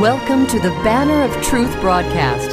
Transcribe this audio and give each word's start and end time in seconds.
Welcome 0.00 0.48
to 0.48 0.58
the 0.58 0.70
Banner 0.82 1.22
of 1.22 1.44
Truth 1.44 1.80
broadcast. 1.80 2.50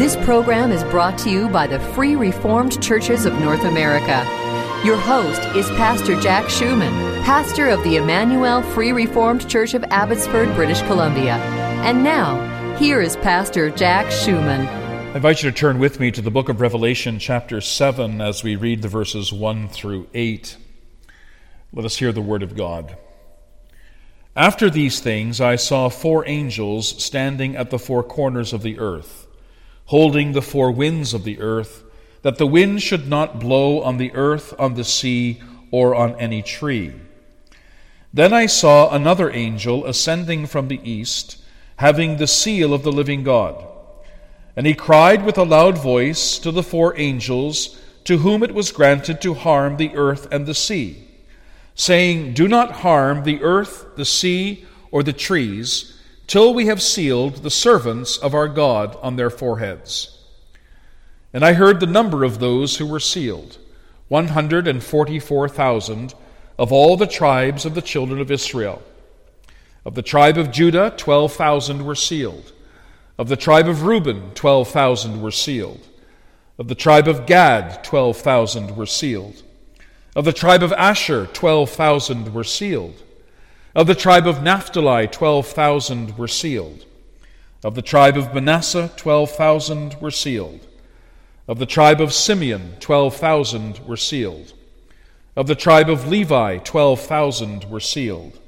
This 0.00 0.16
program 0.16 0.72
is 0.72 0.82
brought 0.82 1.16
to 1.18 1.30
you 1.30 1.48
by 1.48 1.68
the 1.68 1.78
Free 1.78 2.16
Reformed 2.16 2.82
Churches 2.82 3.24
of 3.24 3.34
North 3.34 3.62
America. 3.62 4.26
Your 4.84 4.96
host 4.96 5.40
is 5.54 5.68
Pastor 5.76 6.20
Jack 6.20 6.50
Schumann, 6.50 7.22
pastor 7.22 7.68
of 7.68 7.84
the 7.84 7.98
Emmanuel 7.98 8.62
Free 8.62 8.90
Reformed 8.90 9.48
Church 9.48 9.74
of 9.74 9.84
Abbotsford, 9.84 10.52
British 10.56 10.82
Columbia. 10.82 11.34
And 11.84 12.02
now, 12.02 12.76
here 12.78 13.00
is 13.00 13.14
Pastor 13.14 13.70
Jack 13.70 14.10
Schumann. 14.10 14.66
I 14.66 15.14
invite 15.14 15.44
you 15.44 15.52
to 15.52 15.56
turn 15.56 15.78
with 15.78 16.00
me 16.00 16.10
to 16.10 16.20
the 16.20 16.32
book 16.32 16.48
of 16.48 16.60
Revelation, 16.60 17.20
chapter 17.20 17.60
7, 17.60 18.20
as 18.20 18.42
we 18.42 18.56
read 18.56 18.82
the 18.82 18.88
verses 18.88 19.32
1 19.32 19.68
through 19.68 20.08
8. 20.14 20.56
Let 21.72 21.84
us 21.86 21.98
hear 21.98 22.10
the 22.10 22.20
word 22.20 22.42
of 22.42 22.56
God. 22.56 22.96
After 24.34 24.70
these 24.70 25.00
things, 25.00 25.42
I 25.42 25.56
saw 25.56 25.90
four 25.90 26.26
angels 26.26 27.02
standing 27.02 27.54
at 27.54 27.68
the 27.68 27.78
four 27.78 28.02
corners 28.02 28.54
of 28.54 28.62
the 28.62 28.78
earth, 28.78 29.26
holding 29.86 30.32
the 30.32 30.40
four 30.40 30.70
winds 30.70 31.12
of 31.12 31.24
the 31.24 31.38
earth, 31.38 31.84
that 32.22 32.38
the 32.38 32.46
wind 32.46 32.82
should 32.82 33.08
not 33.08 33.40
blow 33.40 33.82
on 33.82 33.98
the 33.98 34.12
earth, 34.14 34.54
on 34.58 34.72
the 34.72 34.84
sea, 34.84 35.42
or 35.70 35.94
on 35.94 36.18
any 36.18 36.40
tree. 36.40 36.94
Then 38.14 38.32
I 38.32 38.46
saw 38.46 38.90
another 38.90 39.30
angel 39.30 39.84
ascending 39.84 40.46
from 40.46 40.68
the 40.68 40.80
east, 40.82 41.36
having 41.76 42.16
the 42.16 42.26
seal 42.26 42.72
of 42.72 42.84
the 42.84 42.92
living 42.92 43.24
God. 43.24 43.62
And 44.56 44.66
he 44.66 44.74
cried 44.74 45.26
with 45.26 45.36
a 45.36 45.44
loud 45.44 45.76
voice 45.76 46.38
to 46.38 46.50
the 46.50 46.62
four 46.62 46.98
angels 46.98 47.78
to 48.04 48.18
whom 48.18 48.42
it 48.42 48.54
was 48.54 48.72
granted 48.72 49.20
to 49.22 49.34
harm 49.34 49.76
the 49.76 49.94
earth 49.94 50.26
and 50.32 50.46
the 50.46 50.54
sea 50.54 51.01
saying, 51.82 52.32
Do 52.32 52.46
not 52.46 52.70
harm 52.70 53.24
the 53.24 53.42
earth, 53.42 53.96
the 53.96 54.04
sea, 54.04 54.64
or 54.92 55.02
the 55.02 55.12
trees, 55.12 55.98
till 56.28 56.54
we 56.54 56.66
have 56.66 56.80
sealed 56.80 57.42
the 57.42 57.50
servants 57.50 58.16
of 58.18 58.34
our 58.34 58.46
God 58.46 58.96
on 59.02 59.16
their 59.16 59.30
foreheads. 59.30 60.16
And 61.32 61.44
I 61.44 61.54
heard 61.54 61.80
the 61.80 61.86
number 61.86 62.22
of 62.22 62.38
those 62.38 62.76
who 62.76 62.86
were 62.86 63.00
sealed 63.00 63.58
144,000 64.08 66.14
of 66.56 66.70
all 66.70 66.96
the 66.96 67.08
tribes 67.08 67.64
of 67.64 67.74
the 67.74 67.82
children 67.82 68.20
of 68.20 68.30
Israel. 68.30 68.80
Of 69.84 69.96
the 69.96 70.02
tribe 70.02 70.38
of 70.38 70.52
Judah, 70.52 70.94
12,000 70.96 71.84
were 71.84 71.96
sealed. 71.96 72.52
Of 73.18 73.28
the 73.28 73.36
tribe 73.36 73.66
of 73.66 73.82
Reuben, 73.82 74.30
12,000 74.34 75.20
were 75.20 75.32
sealed. 75.32 75.84
Of 76.58 76.68
the 76.68 76.76
tribe 76.76 77.08
of 77.08 77.26
Gad, 77.26 77.82
12,000 77.82 78.76
were 78.76 78.86
sealed. 78.86 79.42
Of 80.14 80.26
the 80.26 80.32
tribe 80.32 80.62
of 80.62 80.72
Asher, 80.74 81.26
12,000 81.32 82.34
were 82.34 82.44
sealed. 82.44 83.02
Of 83.74 83.86
the 83.86 83.94
tribe 83.94 84.26
of 84.26 84.42
Naphtali, 84.42 85.06
12,000 85.06 86.18
were 86.18 86.28
sealed. 86.28 86.84
Of 87.64 87.74
the 87.74 87.82
tribe 87.82 88.18
of 88.18 88.34
Manasseh, 88.34 88.92
12,000 88.96 89.96
were 90.02 90.10
sealed. 90.10 90.66
Of 91.48 91.58
the 91.58 91.66
tribe 91.66 92.00
of 92.00 92.12
Simeon, 92.12 92.76
12,000 92.80 93.80
were 93.86 93.96
sealed. 93.96 94.52
Of 95.34 95.46
the 95.46 95.54
tribe 95.54 95.88
of 95.88 96.06
Levi, 96.06 96.58
12,000 96.58 97.64
were 97.70 97.80
sealed. 97.80 98.38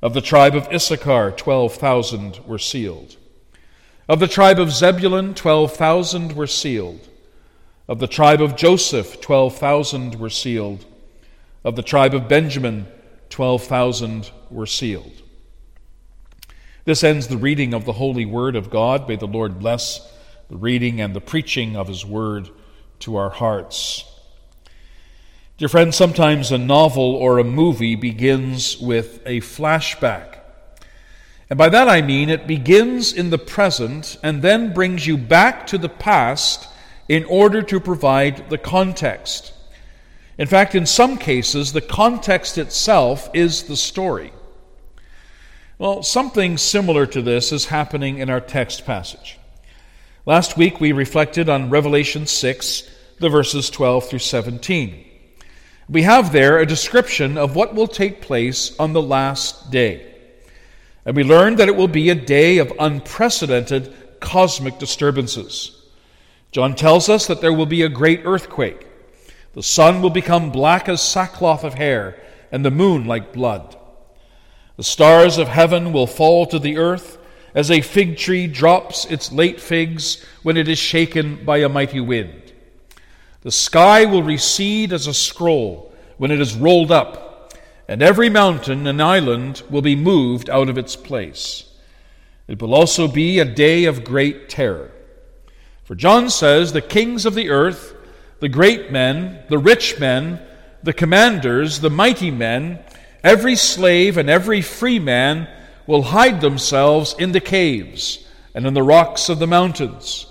Of 0.00 0.14
the 0.14 0.22
tribe 0.22 0.54
of 0.54 0.66
Issachar, 0.72 1.32
12,000 1.32 2.40
were 2.46 2.58
sealed. 2.58 3.16
Of 4.08 4.20
the 4.20 4.28
tribe 4.28 4.58
of 4.58 4.72
Zebulun, 4.72 5.34
12,000 5.34 6.32
were 6.32 6.46
sealed. 6.46 7.06
Of 7.88 8.00
the 8.00 8.08
tribe 8.08 8.42
of 8.42 8.56
Joseph, 8.56 9.20
12,000 9.20 10.16
were 10.16 10.30
sealed. 10.30 10.84
Of 11.64 11.76
the 11.76 11.82
tribe 11.82 12.14
of 12.14 12.28
Benjamin, 12.28 12.88
12,000 13.30 14.30
were 14.50 14.66
sealed. 14.66 15.22
This 16.84 17.04
ends 17.04 17.28
the 17.28 17.36
reading 17.36 17.74
of 17.74 17.84
the 17.84 17.92
holy 17.92 18.24
word 18.24 18.56
of 18.56 18.70
God. 18.70 19.08
May 19.08 19.16
the 19.16 19.26
Lord 19.26 19.58
bless 19.58 20.00
the 20.48 20.56
reading 20.56 21.00
and 21.00 21.14
the 21.14 21.20
preaching 21.20 21.76
of 21.76 21.88
his 21.88 22.04
word 22.04 22.48
to 23.00 23.16
our 23.16 23.30
hearts. 23.30 24.04
Dear 25.58 25.68
friends, 25.68 25.96
sometimes 25.96 26.52
a 26.52 26.58
novel 26.58 27.14
or 27.14 27.38
a 27.38 27.44
movie 27.44 27.96
begins 27.96 28.78
with 28.78 29.20
a 29.26 29.40
flashback. 29.40 30.38
And 31.48 31.56
by 31.56 31.68
that 31.68 31.88
I 31.88 32.02
mean 32.02 32.30
it 32.30 32.46
begins 32.46 33.12
in 33.12 33.30
the 33.30 33.38
present 33.38 34.16
and 34.22 34.42
then 34.42 34.72
brings 34.72 35.06
you 35.06 35.16
back 35.16 35.66
to 35.68 35.78
the 35.78 35.88
past 35.88 36.68
in 37.08 37.24
order 37.24 37.62
to 37.62 37.80
provide 37.80 38.50
the 38.50 38.58
context. 38.58 39.52
In 40.38 40.46
fact, 40.46 40.74
in 40.74 40.86
some 40.86 41.16
cases, 41.16 41.72
the 41.72 41.80
context 41.80 42.58
itself 42.58 43.30
is 43.32 43.64
the 43.64 43.76
story. 43.76 44.32
Well, 45.78 46.02
something 46.02 46.56
similar 46.58 47.06
to 47.06 47.22
this 47.22 47.52
is 47.52 47.66
happening 47.66 48.18
in 48.18 48.30
our 48.30 48.40
text 48.40 48.86
passage. 48.86 49.38
Last 50.24 50.56
week 50.56 50.80
we 50.80 50.92
reflected 50.92 51.48
on 51.48 51.70
Revelation 51.70 52.26
6, 52.26 52.90
the 53.20 53.28
verses 53.28 53.70
12 53.70 54.08
through 54.08 54.18
17. 54.18 55.04
We 55.88 56.02
have 56.02 56.32
there 56.32 56.58
a 56.58 56.66
description 56.66 57.38
of 57.38 57.54
what 57.54 57.74
will 57.74 57.86
take 57.86 58.20
place 58.20 58.76
on 58.78 58.92
the 58.92 59.02
last 59.02 59.70
day. 59.70 60.14
And 61.04 61.14
we 61.14 61.22
learned 61.22 61.58
that 61.58 61.68
it 61.68 61.76
will 61.76 61.88
be 61.88 62.10
a 62.10 62.14
day 62.16 62.58
of 62.58 62.72
unprecedented 62.78 63.94
cosmic 64.18 64.78
disturbances. 64.78 65.75
John 66.56 66.74
tells 66.74 67.10
us 67.10 67.26
that 67.26 67.42
there 67.42 67.52
will 67.52 67.66
be 67.66 67.82
a 67.82 67.88
great 67.90 68.22
earthquake. 68.24 68.86
The 69.52 69.62
sun 69.62 70.00
will 70.00 70.08
become 70.08 70.50
black 70.50 70.88
as 70.88 71.02
sackcloth 71.02 71.64
of 71.64 71.74
hair, 71.74 72.18
and 72.50 72.64
the 72.64 72.70
moon 72.70 73.04
like 73.04 73.34
blood. 73.34 73.76
The 74.78 74.82
stars 74.82 75.36
of 75.36 75.48
heaven 75.48 75.92
will 75.92 76.06
fall 76.06 76.46
to 76.46 76.58
the 76.58 76.78
earth 76.78 77.18
as 77.54 77.70
a 77.70 77.82
fig 77.82 78.16
tree 78.16 78.46
drops 78.46 79.04
its 79.04 79.30
late 79.30 79.60
figs 79.60 80.24
when 80.44 80.56
it 80.56 80.66
is 80.66 80.78
shaken 80.78 81.44
by 81.44 81.58
a 81.58 81.68
mighty 81.68 82.00
wind. 82.00 82.54
The 83.42 83.52
sky 83.52 84.06
will 84.06 84.22
recede 84.22 84.94
as 84.94 85.06
a 85.06 85.12
scroll 85.12 85.92
when 86.16 86.30
it 86.30 86.40
is 86.40 86.56
rolled 86.56 86.90
up, 86.90 87.52
and 87.86 88.00
every 88.00 88.30
mountain 88.30 88.86
and 88.86 89.02
island 89.02 89.62
will 89.68 89.82
be 89.82 89.94
moved 89.94 90.48
out 90.48 90.70
of 90.70 90.78
its 90.78 90.96
place. 90.96 91.70
It 92.48 92.62
will 92.62 92.72
also 92.72 93.08
be 93.08 93.40
a 93.40 93.44
day 93.44 93.84
of 93.84 94.04
great 94.04 94.48
terror. 94.48 94.92
For 95.86 95.94
John 95.94 96.30
says, 96.30 96.72
The 96.72 96.80
kings 96.80 97.26
of 97.26 97.36
the 97.36 97.50
earth, 97.50 97.94
the 98.40 98.48
great 98.48 98.90
men, 98.90 99.38
the 99.48 99.56
rich 99.56 100.00
men, 100.00 100.40
the 100.82 100.92
commanders, 100.92 101.78
the 101.78 101.90
mighty 101.90 102.32
men, 102.32 102.80
every 103.22 103.54
slave 103.54 104.18
and 104.18 104.28
every 104.28 104.62
free 104.62 104.98
man 104.98 105.48
will 105.86 106.02
hide 106.02 106.40
themselves 106.40 107.14
in 107.20 107.30
the 107.30 107.40
caves 107.40 108.26
and 108.52 108.66
in 108.66 108.74
the 108.74 108.82
rocks 108.82 109.28
of 109.28 109.38
the 109.38 109.46
mountains. 109.46 110.26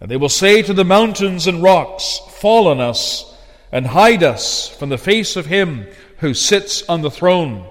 And 0.00 0.10
they 0.10 0.16
will 0.16 0.28
say 0.28 0.60
to 0.60 0.74
the 0.74 0.84
mountains 0.84 1.46
and 1.46 1.62
rocks, 1.62 2.18
Fall 2.40 2.66
on 2.66 2.80
us 2.80 3.32
and 3.70 3.86
hide 3.86 4.24
us 4.24 4.68
from 4.68 4.88
the 4.88 4.98
face 4.98 5.36
of 5.36 5.46
him 5.46 5.86
who 6.18 6.34
sits 6.34 6.82
on 6.88 7.02
the 7.02 7.12
throne 7.12 7.64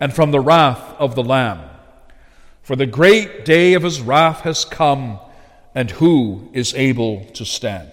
and 0.00 0.12
from 0.12 0.32
the 0.32 0.40
wrath 0.40 0.96
of 0.98 1.14
the 1.14 1.22
Lamb. 1.22 1.70
For 2.62 2.74
the 2.74 2.86
great 2.86 3.44
day 3.44 3.74
of 3.74 3.84
his 3.84 4.00
wrath 4.00 4.40
has 4.40 4.64
come 4.64 5.20
and 5.74 5.90
who 5.90 6.48
is 6.52 6.74
able 6.74 7.24
to 7.34 7.44
stand. 7.44 7.90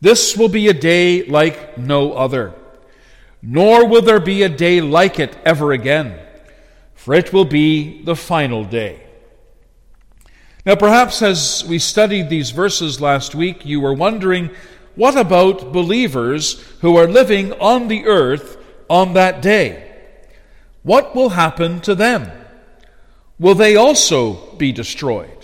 This 0.00 0.36
will 0.36 0.48
be 0.48 0.68
a 0.68 0.74
day 0.74 1.24
like 1.24 1.78
no 1.78 2.12
other, 2.12 2.54
nor 3.42 3.86
will 3.86 4.02
there 4.02 4.20
be 4.20 4.42
a 4.42 4.48
day 4.48 4.80
like 4.80 5.18
it 5.18 5.36
ever 5.44 5.72
again, 5.72 6.18
for 6.94 7.14
it 7.14 7.32
will 7.32 7.44
be 7.44 8.02
the 8.02 8.16
final 8.16 8.64
day. 8.64 9.00
Now, 10.66 10.76
perhaps 10.76 11.20
as 11.20 11.64
we 11.68 11.78
studied 11.78 12.30
these 12.30 12.50
verses 12.50 13.00
last 13.00 13.34
week, 13.34 13.66
you 13.66 13.80
were 13.80 13.92
wondering 13.92 14.50
what 14.94 15.16
about 15.16 15.72
believers 15.72 16.60
who 16.80 16.96
are 16.96 17.08
living 17.08 17.52
on 17.54 17.88
the 17.88 18.06
earth 18.06 18.56
on 18.88 19.14
that 19.14 19.42
day? 19.42 19.92
What 20.82 21.14
will 21.14 21.30
happen 21.30 21.80
to 21.80 21.94
them? 21.94 22.30
Will 23.38 23.54
they 23.54 23.74
also 23.76 24.54
be 24.56 24.70
destroyed? 24.70 25.43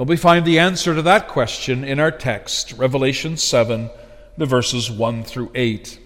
Well, 0.00 0.06
we 0.06 0.16
find 0.16 0.46
the 0.46 0.60
answer 0.60 0.94
to 0.94 1.02
that 1.02 1.28
question 1.28 1.84
in 1.84 2.00
our 2.00 2.10
text, 2.10 2.72
Revelation 2.72 3.36
7, 3.36 3.90
the 4.38 4.46
verses 4.46 4.90
1 4.90 5.24
through 5.24 5.50
8. 5.54 6.00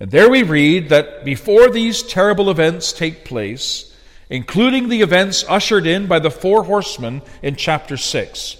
And 0.00 0.10
there 0.10 0.28
we 0.28 0.42
read 0.42 0.88
that 0.88 1.24
before 1.24 1.70
these 1.70 2.02
terrible 2.02 2.50
events 2.50 2.92
take 2.92 3.24
place, 3.24 3.96
including 4.28 4.88
the 4.88 5.02
events 5.02 5.44
ushered 5.48 5.86
in 5.86 6.08
by 6.08 6.18
the 6.18 6.28
four 6.28 6.64
horsemen 6.64 7.22
in 7.40 7.54
chapter 7.54 7.96
6, 7.96 8.56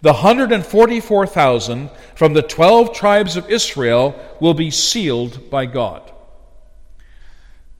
the 0.00 0.12
144,000 0.12 1.90
from 2.14 2.34
the 2.34 2.42
12 2.42 2.94
tribes 2.94 3.36
of 3.36 3.50
Israel 3.50 4.14
will 4.40 4.54
be 4.54 4.70
sealed 4.70 5.50
by 5.50 5.66
God. 5.66 6.08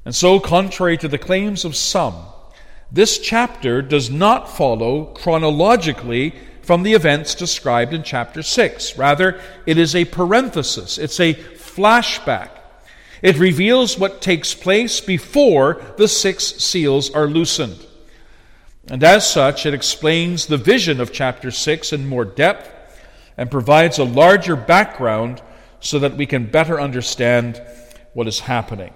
And 0.05 0.13
so, 0.13 0.41
contrary 0.41 0.97
to 0.97 1.07
the 1.07 1.17
claims 1.17 1.65
of 1.65 1.77
some, 1.77 2.17
this 2.91 3.19
chapter 3.19 3.83
does 3.83 4.11
not 4.11 4.49
follow 4.49 5.07
chronologically 5.07 6.35
from 6.63 6.83
the 6.83 6.95
events 6.95 7.35
described 7.35 7.93
in 7.93 8.03
chapter 8.03 8.43
6. 8.43 8.99
Rather, 8.99 9.41
it 9.67 9.79
is 9.79 9.95
a 9.95 10.05
parenthesis, 10.05 10.99
it's 10.99 11.21
a 11.21 11.35
flashback. 11.35 12.51
It 13.23 13.39
reveals 13.39 13.99
what 13.99 14.23
takes 14.23 14.55
place 14.55 15.01
before 15.01 15.83
the 15.97 16.09
six 16.09 16.45
seals 16.45 17.11
are 17.11 17.27
loosened. 17.27 17.85
And 18.87 19.03
as 19.03 19.29
such, 19.29 19.67
it 19.67 19.75
explains 19.75 20.47
the 20.47 20.57
vision 20.57 21.01
of 21.01 21.13
chapter 21.13 21.51
6 21.51 21.93
in 21.93 22.09
more 22.09 22.25
depth 22.25 22.71
and 23.37 23.51
provides 23.51 23.99
a 23.99 24.05
larger 24.05 24.57
background 24.57 25.43
so 25.81 25.99
that 25.99 26.17
we 26.17 26.27
can 26.27 26.47
better 26.47 26.81
understand 26.81 27.61
what 28.15 28.29
is 28.29 28.41
happening. 28.41 28.93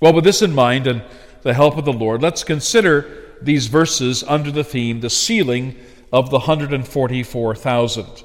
Well, 0.00 0.12
with 0.12 0.24
this 0.24 0.42
in 0.42 0.54
mind 0.54 0.86
and 0.86 1.02
the 1.46 1.54
help 1.54 1.76
of 1.76 1.84
the 1.84 1.92
Lord, 1.92 2.22
let's 2.22 2.42
consider 2.42 3.06
these 3.40 3.68
verses 3.68 4.24
under 4.26 4.50
the 4.50 4.64
theme, 4.64 4.98
the 4.98 5.08
sealing 5.08 5.76
of 6.12 6.30
the 6.30 6.40
144,000. 6.40 8.24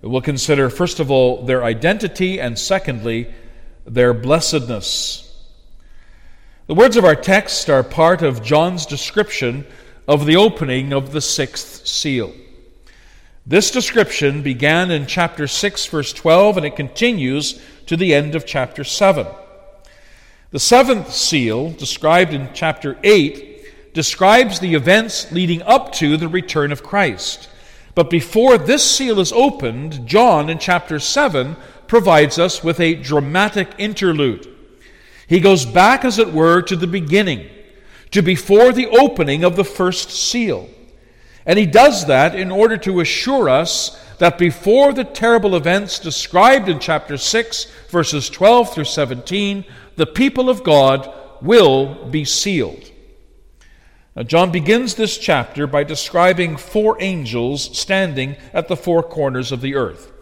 We'll 0.00 0.22
consider, 0.22 0.70
first 0.70 0.98
of 0.98 1.10
all, 1.10 1.44
their 1.44 1.62
identity, 1.62 2.40
and 2.40 2.58
secondly, 2.58 3.30
their 3.84 4.14
blessedness. 4.14 5.46
The 6.66 6.74
words 6.74 6.96
of 6.96 7.04
our 7.04 7.14
text 7.14 7.68
are 7.68 7.82
part 7.82 8.22
of 8.22 8.42
John's 8.42 8.86
description 8.86 9.66
of 10.08 10.24
the 10.24 10.36
opening 10.36 10.94
of 10.94 11.12
the 11.12 11.20
sixth 11.20 11.86
seal. 11.86 12.32
This 13.44 13.70
description 13.70 14.40
began 14.42 14.90
in 14.90 15.04
chapter 15.04 15.46
6, 15.46 15.84
verse 15.88 16.14
12, 16.14 16.56
and 16.56 16.64
it 16.64 16.76
continues 16.76 17.60
to 17.84 17.98
the 17.98 18.14
end 18.14 18.34
of 18.34 18.46
chapter 18.46 18.84
7. 18.84 19.26
The 20.54 20.60
seventh 20.60 21.12
seal, 21.12 21.70
described 21.70 22.32
in 22.32 22.48
chapter 22.54 22.96
8, 23.02 23.92
describes 23.92 24.60
the 24.60 24.76
events 24.76 25.32
leading 25.32 25.62
up 25.62 25.90
to 25.94 26.16
the 26.16 26.28
return 26.28 26.70
of 26.70 26.84
Christ. 26.84 27.48
But 27.96 28.08
before 28.08 28.56
this 28.56 28.88
seal 28.88 29.18
is 29.18 29.32
opened, 29.32 30.06
John 30.06 30.48
in 30.48 30.60
chapter 30.60 31.00
7 31.00 31.56
provides 31.88 32.38
us 32.38 32.62
with 32.62 32.78
a 32.78 32.94
dramatic 32.94 33.70
interlude. 33.78 34.46
He 35.26 35.40
goes 35.40 35.66
back, 35.66 36.04
as 36.04 36.20
it 36.20 36.32
were, 36.32 36.62
to 36.62 36.76
the 36.76 36.86
beginning, 36.86 37.50
to 38.12 38.22
before 38.22 38.70
the 38.70 38.86
opening 38.86 39.42
of 39.42 39.56
the 39.56 39.64
first 39.64 40.10
seal. 40.10 40.68
And 41.44 41.58
he 41.58 41.66
does 41.66 42.06
that 42.06 42.36
in 42.36 42.52
order 42.52 42.76
to 42.76 43.00
assure 43.00 43.48
us 43.48 44.00
that 44.18 44.38
before 44.38 44.92
the 44.92 45.02
terrible 45.02 45.56
events 45.56 45.98
described 45.98 46.68
in 46.68 46.78
chapter 46.78 47.16
6, 47.16 47.64
verses 47.88 48.30
12 48.30 48.72
through 48.72 48.84
17, 48.84 49.64
the 49.96 50.06
people 50.06 50.48
of 50.48 50.64
God 50.64 51.12
will 51.40 52.06
be 52.06 52.24
sealed. 52.24 52.90
Now, 54.16 54.22
John 54.22 54.52
begins 54.52 54.94
this 54.94 55.18
chapter 55.18 55.66
by 55.66 55.84
describing 55.84 56.56
four 56.56 56.96
angels 57.00 57.76
standing 57.76 58.36
at 58.52 58.68
the 58.68 58.76
four 58.76 59.02
corners 59.02 59.50
of 59.50 59.60
the 59.60 59.74
earth. 59.74 60.12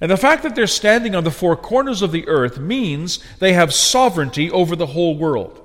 And 0.00 0.10
the 0.10 0.18
fact 0.18 0.42
that 0.42 0.54
they're 0.54 0.66
standing 0.66 1.14
on 1.14 1.24
the 1.24 1.30
four 1.30 1.56
corners 1.56 2.02
of 2.02 2.12
the 2.12 2.28
earth 2.28 2.58
means 2.58 3.18
they 3.38 3.54
have 3.54 3.72
sovereignty 3.72 4.50
over 4.50 4.76
the 4.76 4.86
whole 4.86 5.16
world. 5.16 5.62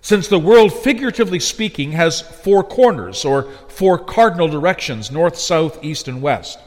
Since 0.00 0.28
the 0.28 0.38
world, 0.38 0.72
figuratively 0.72 1.38
speaking, 1.38 1.92
has 1.92 2.20
four 2.20 2.64
corners 2.64 3.24
or 3.24 3.44
four 3.68 3.98
cardinal 3.98 4.48
directions 4.48 5.10
north, 5.10 5.36
south, 5.36 5.78
east, 5.84 6.08
and 6.08 6.20
west. 6.20 6.58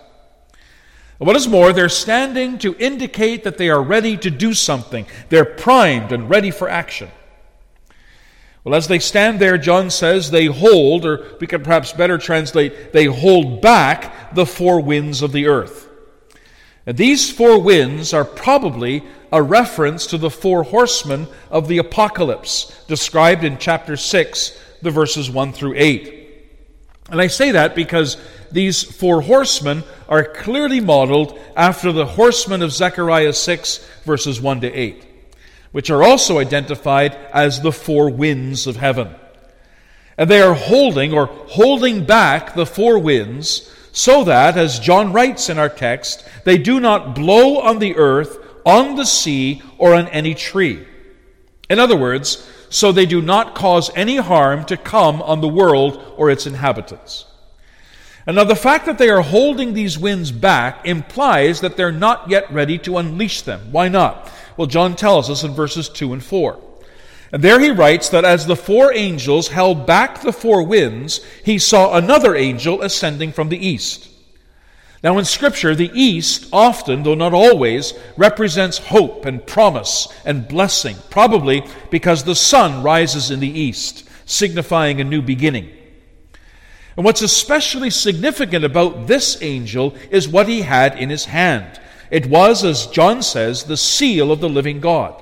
What 1.19 1.36
is 1.36 1.48
more, 1.48 1.71
they're 1.71 1.89
standing 1.89 2.57
to 2.60 2.75
indicate 2.77 3.44
that 3.44 3.57
they 3.57 3.69
are 3.69 3.81
ready 3.81 4.18
to 4.18 4.30
do 4.31 4.54
something. 4.54 5.06
They're 5.30 5.45
primed 5.45 6.12
and 6.12 6.30
ready 6.30 6.51
for 6.51 6.68
action. 6.68 7.10
Well, 8.63 8.75
as 8.75 8.88
they 8.88 9.00
stand 9.00 9.39
there, 9.39 9.57
John 9.57 9.89
says, 9.89 10.31
they 10.31 10.45
hold, 10.45 11.06
or 11.06 11.36
we 11.39 11.48
could 11.48 11.63
perhaps 11.63 11.92
better 11.92 12.18
translate, 12.18 12.94
they 12.94 13.06
hold 13.06 13.62
back 13.62 14.33
the 14.33 14.45
four 14.45 14.80
winds 14.80 15.21
of 15.21 15.33
the 15.33 15.48
earth. 15.48 15.89
And 16.86 16.98
these 16.98 17.31
four 17.31 17.62
winds 17.62 18.13
are 18.13 18.25
probably 18.25 19.04
a 19.31 19.42
reference 19.42 20.06
to 20.07 20.18
the 20.18 20.30
four 20.30 20.63
horsemen 20.63 21.27
of 21.50 21.68
the 21.68 21.77
apocalypse 21.77 22.86
described 22.88 23.44
in 23.44 23.57
chapter 23.57 23.98
6, 23.98 24.60
the 24.81 24.92
verses 24.92 25.30
1 25.30 25.54
through 25.54 25.74
8. 25.75 26.23
And 27.09 27.21
I 27.21 27.27
say 27.27 27.51
that 27.51 27.75
because 27.75 28.17
these 28.51 28.83
four 28.83 29.21
horsemen 29.21 29.83
are 30.07 30.23
clearly 30.23 30.79
modeled 30.79 31.39
after 31.55 31.91
the 31.91 32.05
horsemen 32.05 32.61
of 32.61 32.71
Zechariah 32.71 33.33
6, 33.33 33.77
verses 34.05 34.39
1 34.39 34.61
to 34.61 34.71
8, 34.71 35.05
which 35.71 35.89
are 35.89 36.03
also 36.03 36.39
identified 36.39 37.15
as 37.33 37.61
the 37.61 37.71
four 37.71 38.09
winds 38.09 38.67
of 38.67 38.77
heaven. 38.77 39.13
And 40.17 40.29
they 40.29 40.41
are 40.41 40.53
holding 40.53 41.13
or 41.13 41.25
holding 41.25 42.05
back 42.05 42.53
the 42.53 42.65
four 42.65 43.00
winds 43.00 43.71
so 43.91 44.23
that, 44.23 44.57
as 44.57 44.79
John 44.79 45.13
writes 45.13 45.50
in 45.50 45.59
our 45.59 45.69
text, 45.69 46.27
they 46.45 46.57
do 46.57 46.79
not 46.79 47.15
blow 47.15 47.59
on 47.59 47.79
the 47.79 47.95
earth, 47.95 48.38
on 48.65 48.95
the 48.95 49.05
sea, 49.05 49.61
or 49.77 49.94
on 49.94 50.07
any 50.07 50.33
tree. 50.33 50.85
In 51.69 51.79
other 51.79 51.95
words, 51.95 52.47
so 52.74 52.92
they 52.92 53.06
do 53.06 53.22
not 53.22 53.54
cause 53.54 53.92
any 53.96 54.16
harm 54.16 54.66
to 54.66 54.75
come 54.75 55.22
on 55.22 55.42
the 55.42 55.48
world 55.48 56.04
or 56.18 56.31
its 56.31 56.48
inhabitants. 56.48 57.25
And 58.25 58.36
now, 58.36 58.46
the 58.46 58.56
fact 58.56 58.88
that 58.88 58.98
they 58.98 59.10
are 59.10 59.22
holding 59.22 59.74
these 59.74 60.00
winds 60.00 60.31
back 60.31 60.84
implies 60.88 61.62
that 61.62 61.78
they're 61.78 61.92
not 61.92 62.31
yet 62.31 62.52
ready 62.52 62.80
to 62.80 62.98
unleash 62.98 63.44
them. 63.44 63.72
Why 63.72 63.90
not? 63.90 64.31
Well, 64.58 64.66
John 64.66 64.96
tells 64.96 65.30
us 65.30 65.44
in 65.44 65.54
verses 65.54 65.88
2 65.88 66.14
and 66.14 66.24
4. 66.24 66.60
And 67.31 67.44
there 67.44 67.60
he 67.60 67.70
writes 67.70 68.10
that 68.10 68.25
as 68.25 68.48
the 68.48 68.56
four 68.56 68.92
angels 68.92 69.50
held 69.50 69.86
back 69.86 70.22
the 70.22 70.34
four 70.34 70.64
winds, 70.64 71.24
he 71.44 71.60
saw 71.60 71.96
another 71.96 72.36
angel 72.36 72.81
ascending 72.81 73.34
from 73.34 73.50
the 73.50 73.68
east. 73.68 74.10
Now, 75.03 75.17
in 75.17 75.25
Scripture, 75.25 75.75
the 75.75 75.91
East 75.94 76.47
often, 76.53 77.03
though 77.03 77.13
not 77.13 77.33
always, 77.33 77.94
represents 78.15 78.77
hope 78.77 79.25
and 79.25 79.45
promise 79.45 80.07
and 80.25 80.47
blessing, 80.47 80.95
probably 81.09 81.65
because 81.91 82.23
the 82.23 82.35
sun 82.35 82.81
rises 82.81 83.29
in 83.29 83.41
the 83.41 83.59
East, 83.59 84.07
signifying 84.25 85.01
a 85.01 85.03
new 85.03 85.21
beginning. 85.21 85.69
And 86.95 87.03
what's 87.03 87.21
especially 87.21 87.89
significant 87.89 88.63
about 88.63 89.07
this 89.07 89.41
angel 89.41 89.94
is 90.09 90.29
what 90.29 90.47
he 90.47 90.61
had 90.61 90.97
in 90.97 91.09
his 91.09 91.25
hand. 91.25 91.81
It 92.09 92.27
was, 92.27 92.63
as 92.63 92.88
John 92.88 93.23
says, 93.23 93.65
the 93.65 93.75
seal 93.75 94.31
of 94.31 94.39
the 94.39 94.47
living 94.47 94.79
God. 94.79 95.21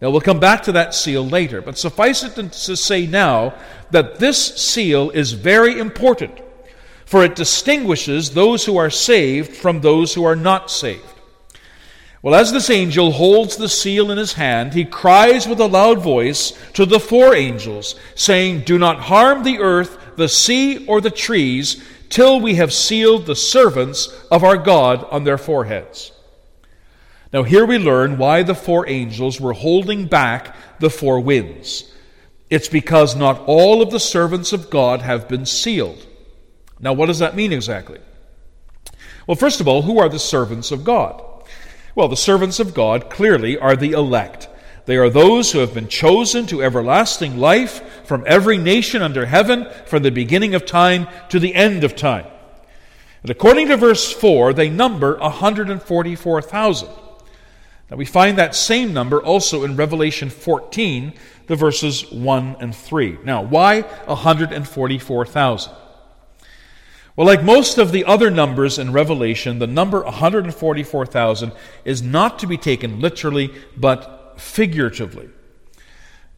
Now, 0.00 0.10
we'll 0.10 0.20
come 0.20 0.38
back 0.38 0.62
to 0.64 0.72
that 0.72 0.94
seal 0.94 1.26
later, 1.26 1.60
but 1.60 1.78
suffice 1.78 2.22
it 2.22 2.34
to 2.34 2.76
say 2.76 3.06
now 3.06 3.54
that 3.90 4.20
this 4.20 4.54
seal 4.54 5.10
is 5.10 5.32
very 5.32 5.80
important 5.80 6.43
for 7.04 7.24
it 7.24 7.36
distinguishes 7.36 8.30
those 8.30 8.64
who 8.64 8.76
are 8.76 8.90
saved 8.90 9.54
from 9.56 9.80
those 9.80 10.14
who 10.14 10.24
are 10.24 10.36
not 10.36 10.70
saved. 10.70 11.02
Well, 12.22 12.34
as 12.34 12.52
this 12.52 12.70
angel 12.70 13.12
holds 13.12 13.56
the 13.56 13.68
seal 13.68 14.10
in 14.10 14.16
his 14.16 14.32
hand, 14.32 14.72
he 14.72 14.86
cries 14.86 15.46
with 15.46 15.60
a 15.60 15.66
loud 15.66 16.00
voice 16.00 16.52
to 16.72 16.86
the 16.86 16.98
four 16.98 17.34
angels, 17.34 17.96
saying, 18.14 18.60
Do 18.60 18.78
not 18.78 18.98
harm 18.98 19.42
the 19.42 19.58
earth, 19.58 19.98
the 20.16 20.28
sea, 20.28 20.86
or 20.86 21.02
the 21.02 21.10
trees, 21.10 21.84
till 22.08 22.40
we 22.40 22.54
have 22.54 22.72
sealed 22.72 23.26
the 23.26 23.36
servants 23.36 24.08
of 24.30 24.42
our 24.42 24.56
God 24.56 25.04
on 25.10 25.24
their 25.24 25.36
foreheads. 25.36 26.12
Now, 27.30 27.42
here 27.42 27.66
we 27.66 27.76
learn 27.76 28.16
why 28.16 28.42
the 28.42 28.54
four 28.54 28.88
angels 28.88 29.38
were 29.38 29.52
holding 29.52 30.06
back 30.06 30.56
the 30.78 30.88
four 30.88 31.20
winds. 31.20 31.92
It's 32.48 32.68
because 32.68 33.16
not 33.16 33.42
all 33.46 33.82
of 33.82 33.90
the 33.90 34.00
servants 34.00 34.54
of 34.54 34.70
God 34.70 35.02
have 35.02 35.28
been 35.28 35.44
sealed. 35.44 36.06
Now, 36.84 36.92
what 36.92 37.06
does 37.06 37.20
that 37.20 37.34
mean 37.34 37.50
exactly? 37.50 37.98
Well, 39.26 39.36
first 39.36 39.62
of 39.62 39.66
all, 39.66 39.80
who 39.80 39.98
are 39.98 40.10
the 40.10 40.18
servants 40.18 40.70
of 40.70 40.84
God? 40.84 41.24
Well, 41.94 42.08
the 42.08 42.16
servants 42.16 42.60
of 42.60 42.74
God 42.74 43.08
clearly 43.08 43.58
are 43.58 43.74
the 43.74 43.92
elect. 43.92 44.50
They 44.84 44.98
are 44.98 45.08
those 45.08 45.50
who 45.50 45.60
have 45.60 45.72
been 45.72 45.88
chosen 45.88 46.44
to 46.48 46.62
everlasting 46.62 47.38
life 47.38 48.04
from 48.04 48.22
every 48.26 48.58
nation 48.58 49.00
under 49.00 49.24
heaven 49.24 49.66
from 49.86 50.02
the 50.02 50.10
beginning 50.10 50.54
of 50.54 50.66
time 50.66 51.08
to 51.30 51.40
the 51.40 51.54
end 51.54 51.84
of 51.84 51.96
time. 51.96 52.26
And 53.22 53.30
according 53.30 53.68
to 53.68 53.78
verse 53.78 54.12
4, 54.12 54.52
they 54.52 54.68
number 54.68 55.16
144,000. 55.20 56.88
Now 57.90 57.96
we 57.96 58.04
find 58.04 58.36
that 58.36 58.54
same 58.54 58.92
number 58.92 59.22
also 59.22 59.64
in 59.64 59.76
Revelation 59.76 60.28
14, 60.28 61.14
the 61.46 61.56
verses 61.56 62.12
1 62.12 62.56
and 62.60 62.76
3. 62.76 63.20
Now, 63.24 63.40
why 63.40 63.80
144,000? 63.80 65.72
Well, 67.16 67.28
like 67.28 67.44
most 67.44 67.78
of 67.78 67.92
the 67.92 68.04
other 68.04 68.28
numbers 68.28 68.78
in 68.78 68.92
Revelation, 68.92 69.60
the 69.60 69.68
number 69.68 70.02
144,000 70.02 71.52
is 71.84 72.02
not 72.02 72.40
to 72.40 72.48
be 72.48 72.56
taken 72.56 72.98
literally, 72.98 73.54
but 73.76 74.34
figuratively. 74.36 75.28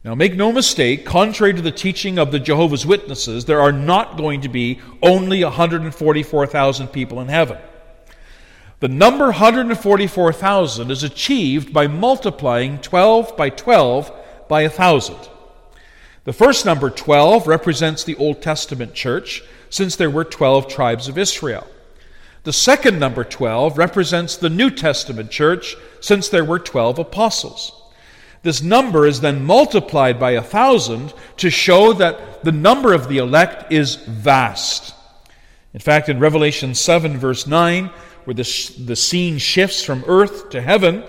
Now, 0.03 0.13
make 0.13 0.35
no 0.35 0.51
mistake, 0.51 1.03
contrary 1.03 1.53
to 1.55 1.63
the 1.63 1.71
teaching 1.71 2.19
of 2.19 2.31
the 2.31 2.39
Jehovah's 2.39 2.85
Witnesses, 2.85 3.45
there 3.45 3.59
are 3.59 3.71
not 3.71 4.17
going 4.17 4.41
to 4.41 4.49
be 4.49 4.79
only 5.01 5.43
144,000 5.43 6.87
people 6.89 7.21
in 7.21 7.27
heaven. 7.27 7.57
The 8.79 8.87
number 8.87 9.25
144,000 9.25 10.91
is 10.91 11.03
achieved 11.03 11.73
by 11.73 11.87
multiplying 11.87 12.77
12 12.77 13.35
by 13.35 13.49
12 13.49 14.11
by 14.47 14.61
1,000. 14.61 15.17
The 16.25 16.33
first 16.33 16.65
number, 16.65 16.91
12, 16.91 17.47
represents 17.47 18.03
the 18.03 18.15
Old 18.17 18.43
Testament 18.43 18.93
church 18.93 19.41
since 19.69 19.95
there 19.95 20.09
were 20.09 20.23
12 20.23 20.67
tribes 20.67 21.07
of 21.07 21.17
Israel. 21.17 21.67
The 22.43 22.53
second 22.53 22.99
number 22.99 23.23
12 23.23 23.77
represents 23.77 24.37
the 24.37 24.49
New 24.49 24.69
Testament 24.69 25.31
church, 25.31 25.75
since 25.99 26.29
there 26.29 26.45
were 26.45 26.59
12 26.59 26.99
apostles. 26.99 27.73
This 28.43 28.61
number 28.61 29.05
is 29.05 29.19
then 29.19 29.43
multiplied 29.43 30.19
by 30.19 30.31
a 30.31 30.41
thousand 30.41 31.13
to 31.37 31.49
show 31.49 31.91
that 31.93 32.43
the 32.43 32.51
number 32.51 32.93
of 32.93 33.09
the 33.09 33.17
elect 33.17 33.71
is 33.73 33.95
vast. 33.95 34.93
In 35.73 35.81
fact, 35.81 36.07
in 36.07 36.19
Revelation 36.19 36.73
7, 36.73 37.17
verse 37.17 37.45
9, 37.45 37.87
where 38.23 38.33
the, 38.33 38.73
the 38.79 38.95
scene 38.95 39.37
shifts 39.37 39.83
from 39.83 40.05
earth 40.07 40.49
to 40.51 40.61
heaven, 40.61 41.03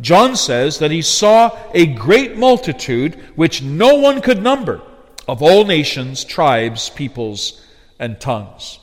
John 0.00 0.34
says 0.34 0.78
that 0.78 0.90
he 0.90 1.02
saw 1.02 1.56
a 1.72 1.86
great 1.86 2.36
multitude 2.36 3.14
which 3.36 3.62
no 3.62 3.96
one 3.96 4.20
could 4.20 4.42
number 4.42 4.80
of 5.28 5.42
all 5.42 5.64
nations, 5.64 6.24
tribes, 6.24 6.90
peoples, 6.90 7.64
and 8.00 8.18
tongues. 8.18 8.80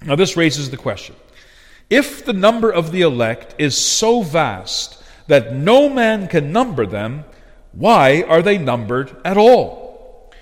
Now, 0.00 0.16
this 0.16 0.36
raises 0.36 0.70
the 0.70 0.78
question 0.78 1.14
if 1.90 2.24
the 2.24 2.32
number 2.32 2.70
of 2.70 2.90
the 2.90 3.02
elect 3.02 3.54
is 3.58 3.76
so 3.76 4.22
vast 4.22 5.02
that 5.26 5.54
no 5.54 5.90
man 5.90 6.26
can 6.26 6.50
number 6.50 6.86
them, 6.86 7.24
why 7.72 8.22
are 8.22 8.40
they 8.40 8.56
numbered 8.56 9.14
at 9.26 9.36
all? 9.36 10.32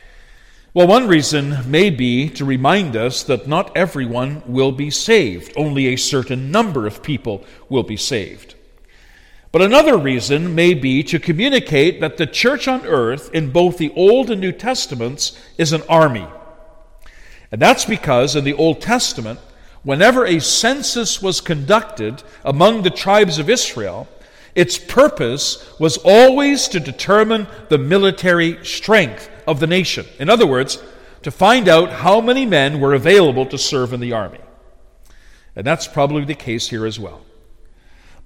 Well, 0.72 0.86
one 0.86 1.08
reason 1.08 1.68
may 1.68 1.90
be 1.90 2.28
to 2.30 2.44
remind 2.44 2.94
us 2.94 3.24
that 3.24 3.48
not 3.48 3.76
everyone 3.76 4.44
will 4.46 4.70
be 4.70 4.90
saved, 4.90 5.52
only 5.56 5.88
a 5.88 5.96
certain 5.96 6.52
number 6.52 6.86
of 6.86 7.02
people 7.02 7.44
will 7.68 7.82
be 7.82 7.96
saved. 7.96 8.54
But 9.50 9.62
another 9.62 9.98
reason 9.98 10.54
may 10.54 10.74
be 10.74 11.02
to 11.02 11.18
communicate 11.18 12.00
that 12.00 12.16
the 12.16 12.26
church 12.26 12.68
on 12.68 12.86
earth, 12.86 13.34
in 13.34 13.50
both 13.50 13.78
the 13.78 13.92
Old 13.96 14.30
and 14.30 14.40
New 14.40 14.52
Testaments, 14.52 15.36
is 15.58 15.72
an 15.72 15.82
army. 15.88 16.28
And 17.52 17.60
that's 17.60 17.84
because 17.84 18.36
in 18.36 18.44
the 18.44 18.54
Old 18.54 18.80
Testament, 18.80 19.40
whenever 19.82 20.24
a 20.24 20.40
census 20.40 21.20
was 21.20 21.40
conducted 21.40 22.22
among 22.44 22.82
the 22.82 22.90
tribes 22.90 23.38
of 23.38 23.50
Israel, 23.50 24.08
its 24.54 24.78
purpose 24.78 25.78
was 25.78 25.96
always 25.98 26.68
to 26.68 26.80
determine 26.80 27.46
the 27.68 27.78
military 27.78 28.64
strength 28.64 29.30
of 29.46 29.60
the 29.60 29.66
nation. 29.66 30.06
In 30.18 30.28
other 30.28 30.46
words, 30.46 30.82
to 31.22 31.30
find 31.30 31.68
out 31.68 31.90
how 31.90 32.20
many 32.20 32.46
men 32.46 32.80
were 32.80 32.94
available 32.94 33.46
to 33.46 33.58
serve 33.58 33.92
in 33.92 34.00
the 34.00 34.12
army. 34.12 34.40
And 35.56 35.66
that's 35.66 35.86
probably 35.86 36.24
the 36.24 36.34
case 36.34 36.68
here 36.68 36.86
as 36.86 36.98
well. 36.98 37.22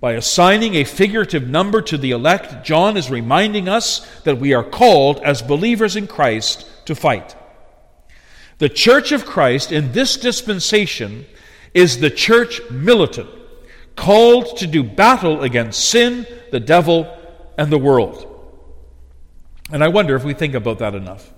By 0.01 0.13
assigning 0.13 0.75
a 0.75 0.85
figurative 0.85 1.49
number 1.49 1.81
to 1.83 1.97
the 1.97 2.11
elect, 2.11 2.65
John 2.65 2.97
is 2.97 3.11
reminding 3.11 3.69
us 3.69 4.01
that 4.23 4.39
we 4.39 4.53
are 4.53 4.63
called 4.63 5.19
as 5.21 5.41
believers 5.41 5.97
in 5.97 6.07
Christ 6.07 6.67
to 6.87 6.95
fight. 6.95 7.35
The 8.65 8.71
church 8.71 9.13
of 9.13 9.27
Christ 9.27 9.73
in 9.73 9.93
this 9.93 10.17
dispensation 10.17 11.27
is 11.75 11.99
the 11.99 12.09
church 12.09 12.63
militant, 12.71 13.29
called 13.95 14.57
to 14.57 14.67
do 14.67 14.83
battle 14.83 15.43
against 15.43 15.91
sin, 15.91 16.27
the 16.51 16.61
devil, 16.61 17.15
and 17.59 17.71
the 17.71 17.77
world. 17.77 18.27
And 19.71 19.85
I 19.85 19.89
wonder 19.89 20.17
if 20.17 20.25
we 20.25 20.33
think 20.33 20.55
about 20.55 20.79
that 20.79 20.95
enough. 20.95 21.31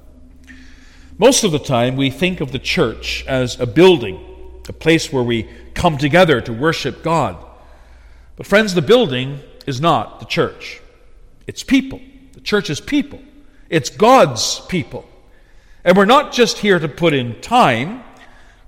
Most 1.19 1.43
of 1.43 1.51
the 1.51 1.59
time, 1.59 1.97
we 1.97 2.11
think 2.11 2.41
of 2.41 2.53
the 2.53 2.61
church 2.61 3.25
as 3.27 3.59
a 3.59 3.67
building, 3.67 4.21
a 4.69 4.73
place 4.73 5.13
where 5.13 5.25
we 5.25 5.49
come 5.75 5.99
together 5.99 6.41
to 6.41 6.53
worship 6.53 7.03
God. 7.03 7.45
But, 8.37 8.47
friends, 8.47 8.73
the 8.73 8.83
building 8.83 9.41
is 9.67 9.81
not 9.81 10.21
the 10.21 10.27
church, 10.27 10.81
it's 11.49 11.65
people. 11.65 12.01
The 12.35 12.41
church 12.41 12.71
is 12.71 12.81
people, 12.81 13.21
it's 13.69 13.91
God's 13.91 14.61
people. 14.69 15.09
And 15.87 15.97
we're 15.97 16.05
not 16.05 16.33
just 16.33 16.59
here 16.59 16.79
to 16.79 16.89
put 16.89 17.15
in 17.15 17.41
time. 17.41 18.05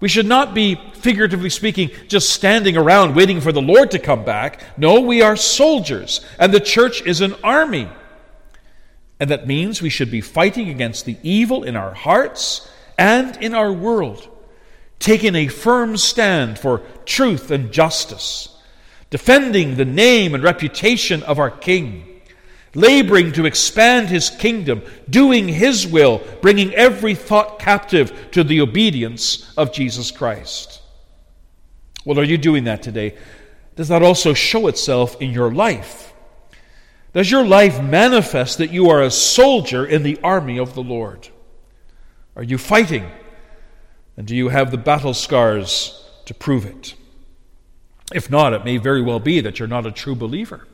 We 0.01 0.09
should 0.09 0.25
not 0.25 0.55
be, 0.55 0.77
figuratively 0.95 1.51
speaking, 1.51 1.91
just 2.09 2.31
standing 2.31 2.79
around 2.79 3.15
waiting 3.15 3.43
for 3.43 3.53
the 3.53 3.61
Lord 3.61 3.91
to 3.91 3.99
come 3.99 4.25
back. 4.25 4.63
No, 4.79 5.01
we 5.01 5.21
are 5.21 5.37
soldiers, 5.37 6.25
and 6.39 6.55
the 6.55 6.61
church 6.61 7.03
is 7.03 7.21
an 7.21 7.35
army. 7.45 7.89
And 9.21 9.29
that 9.31 9.47
means 9.47 9.83
we 9.83 9.91
should 9.91 10.11
be 10.11 10.23
fighting 10.23 10.71
against 10.71 11.05
the 11.05 11.19
evil 11.23 11.65
in 11.65 11.77
our 11.77 11.93
hearts 11.93 12.71
and 12.97 13.37
in 13.43 13.55
our 13.55 13.73
world, 13.73 14.27
taking 14.99 15.35
a 15.35 15.49
firm 15.49 15.99
stand 15.99 16.59
for 16.59 16.83
truth 17.05 17.51
and 17.51 17.71
justice 17.71 18.55
defending 19.11 19.77
the 19.77 19.85
name 19.85 20.35
and 20.35 20.43
reputation 20.43 21.23
of 21.23 21.39
our 21.39 21.51
King, 21.51 22.08
laboring 22.75 23.33
to 23.33 23.47
expand 23.47 24.09
his 24.09 24.31
kingdom, 24.31 24.83
doing 25.09 25.49
his 25.49 25.87
will, 25.87 26.23
bringing 26.41 26.75
every 26.75 27.15
thought 27.15 27.59
captive 27.59 28.31
to 28.33 28.45
the 28.45 28.61
obedience 28.61 29.53
of 29.57 29.73
Jesus 29.73 30.11
Christ. 30.11 30.83
Well, 32.05 32.19
are 32.19 32.25
you 32.25 32.39
doing 32.39 32.65
that 32.65 32.83
today? 32.83 33.17
Does 33.77 33.89
that 33.89 34.03
also 34.03 34.35
show 34.35 34.67
itself 34.67 35.21
in 35.21 35.31
your 35.31 35.53
life? 35.53 36.13
Does 37.13 37.31
your 37.31 37.45
life 37.45 37.83
manifest 37.83 38.59
that 38.59 38.73
you 38.73 38.91
are 38.91 39.03
a 39.03 39.11
soldier 39.11 39.85
in 39.87 40.03
the 40.03 40.19
army 40.23 40.59
of 40.59 40.75
the 40.75 40.83
Lord? 40.83 41.29
Are 42.37 42.43
you 42.43 42.59
fighting? 42.59 43.11
And 44.17 44.27
do 44.27 44.37
you 44.37 44.49
have 44.49 44.71
the 44.71 44.79
battle 44.79 45.15
scars 45.15 46.05
to 46.27 46.35
prove 46.35 46.67
it? 46.67 46.95
If 48.13 48.31
not, 48.31 48.53
it 48.53 48.65
may 48.65 48.79
very 48.79 49.03
well 49.03 49.21
be 49.21 49.41
that 49.41 49.59
you're 49.59 49.69
not 49.69 49.87
a 49.87 49.93
true 49.93 50.15
believer. 50.15 50.67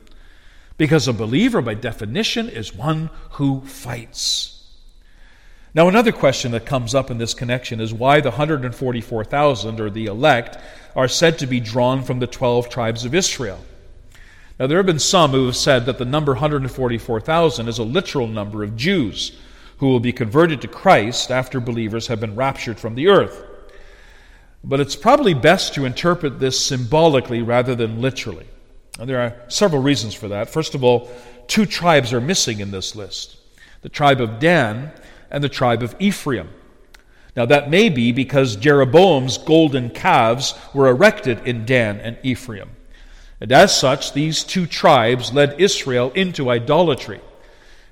Because 0.77 1.07
a 1.07 1.13
believer, 1.13 1.61
by 1.61 1.73
definition, 1.73 2.49
is 2.49 2.75
one 2.75 3.09
who 3.31 3.61
fights. 3.61 4.51
Now, 5.73 5.89
another 5.89 6.11
question 6.11 6.51
that 6.51 6.65
comes 6.65 6.95
up 6.95 7.11
in 7.11 7.17
this 7.17 7.33
connection 7.33 7.81
is 7.81 7.93
why 7.93 8.21
the 8.21 8.29
144,000, 8.29 9.79
or 9.79 9.89
the 9.89 10.05
elect, 10.05 10.57
are 10.95 11.07
said 11.07 11.39
to 11.39 11.47
be 11.47 11.59
drawn 11.59 12.01
from 12.03 12.19
the 12.19 12.27
12 12.27 12.69
tribes 12.69 13.03
of 13.03 13.13
Israel. 13.13 13.59
Now, 14.57 14.67
there 14.67 14.77
have 14.77 14.85
been 14.85 14.99
some 14.99 15.31
who 15.31 15.45
have 15.47 15.57
said 15.57 15.85
that 15.85 15.97
the 15.97 16.05
number 16.05 16.31
144,000 16.31 17.67
is 17.67 17.77
a 17.77 17.83
literal 17.83 18.27
number 18.27 18.63
of 18.63 18.77
Jews 18.77 19.37
who 19.79 19.87
will 19.87 19.99
be 19.99 20.13
converted 20.13 20.61
to 20.61 20.69
Christ 20.69 21.29
after 21.29 21.59
believers 21.59 22.07
have 22.07 22.21
been 22.21 22.35
raptured 22.35 22.79
from 22.79 22.95
the 22.95 23.09
earth. 23.09 23.43
But 24.63 24.79
it's 24.79 24.95
probably 24.95 25.33
best 25.33 25.73
to 25.73 25.85
interpret 25.85 26.39
this 26.39 26.65
symbolically 26.65 27.41
rather 27.41 27.75
than 27.75 28.01
literally. 28.01 28.47
And 28.99 29.09
there 29.09 29.21
are 29.21 29.35
several 29.49 29.81
reasons 29.81 30.13
for 30.13 30.29
that. 30.29 30.49
First 30.49 30.75
of 30.75 30.83
all, 30.83 31.09
two 31.47 31.65
tribes 31.65 32.13
are 32.13 32.21
missing 32.21 32.59
in 32.59 32.71
this 32.71 32.95
list 32.95 33.37
the 33.81 33.89
tribe 33.89 34.19
of 34.19 34.39
Dan 34.39 34.91
and 35.29 35.43
the 35.43 35.49
tribe 35.49 35.83
of 35.83 35.95
Ephraim. 35.99 36.49
Now, 37.35 37.45
that 37.45 37.69
may 37.69 37.89
be 37.89 38.11
because 38.11 38.55
Jeroboam's 38.55 39.37
golden 39.37 39.89
calves 39.89 40.55
were 40.73 40.87
erected 40.87 41.45
in 41.45 41.65
Dan 41.65 41.99
and 41.99 42.17
Ephraim. 42.23 42.69
And 43.41 43.51
as 43.51 43.77
such, 43.77 44.13
these 44.13 44.43
two 44.43 44.65
tribes 44.65 45.33
led 45.33 45.59
Israel 45.59 46.11
into 46.13 46.49
idolatry. 46.49 47.19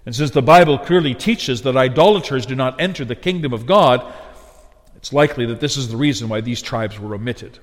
And 0.06 0.16
since 0.16 0.32
the 0.32 0.42
Bible 0.42 0.78
clearly 0.78 1.14
teaches 1.14 1.62
that 1.62 1.78
idolaters 1.78 2.46
do 2.46 2.56
not 2.56 2.80
enter 2.80 3.06
the 3.06 3.16
kingdom 3.16 3.54
of 3.54 3.66
God, 3.66 4.14
it's 4.96 5.14
likely 5.14 5.46
that 5.48 5.60
this 5.60 5.78
is 5.78 5.90
the 5.90 5.98
reason 5.98 6.30
why 6.30 6.42
these 6.42 6.62
tribes 6.62 6.98
were 6.98 7.14
omitted. 7.14 7.60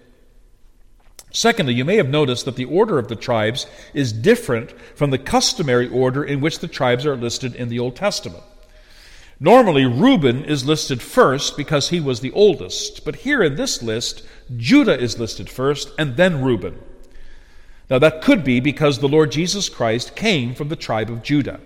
Secondly, 1.32 1.74
you 1.74 1.84
may 1.84 1.96
have 1.96 2.08
noticed 2.08 2.44
that 2.44 2.56
the 2.56 2.64
order 2.64 2.98
of 2.98 3.08
the 3.08 3.16
tribes 3.16 3.66
is 3.94 4.12
different 4.12 4.72
from 4.96 5.10
the 5.10 5.18
customary 5.18 5.88
order 5.88 6.24
in 6.24 6.40
which 6.40 6.58
the 6.58 6.68
tribes 6.68 7.06
are 7.06 7.16
listed 7.16 7.54
in 7.54 7.68
the 7.68 7.78
Old 7.78 7.94
Testament. 7.94 8.42
Normally, 9.38 9.86
Reuben 9.86 10.44
is 10.44 10.66
listed 10.66 11.00
first 11.00 11.56
because 11.56 11.88
he 11.88 12.00
was 12.00 12.20
the 12.20 12.32
oldest, 12.32 13.04
but 13.04 13.16
here 13.16 13.42
in 13.42 13.54
this 13.54 13.82
list, 13.82 14.22
Judah 14.56 14.98
is 14.98 15.18
listed 15.18 15.48
first 15.48 15.92
and 15.98 16.16
then 16.16 16.42
Reuben. 16.42 16.78
Now, 17.88 17.98
that 17.98 18.22
could 18.22 18.44
be 18.44 18.60
because 18.60 18.98
the 18.98 19.08
Lord 19.08 19.32
Jesus 19.32 19.68
Christ 19.68 20.14
came 20.14 20.54
from 20.54 20.68
the 20.68 20.76
tribe 20.76 21.10
of 21.10 21.22
Judah. 21.22 21.60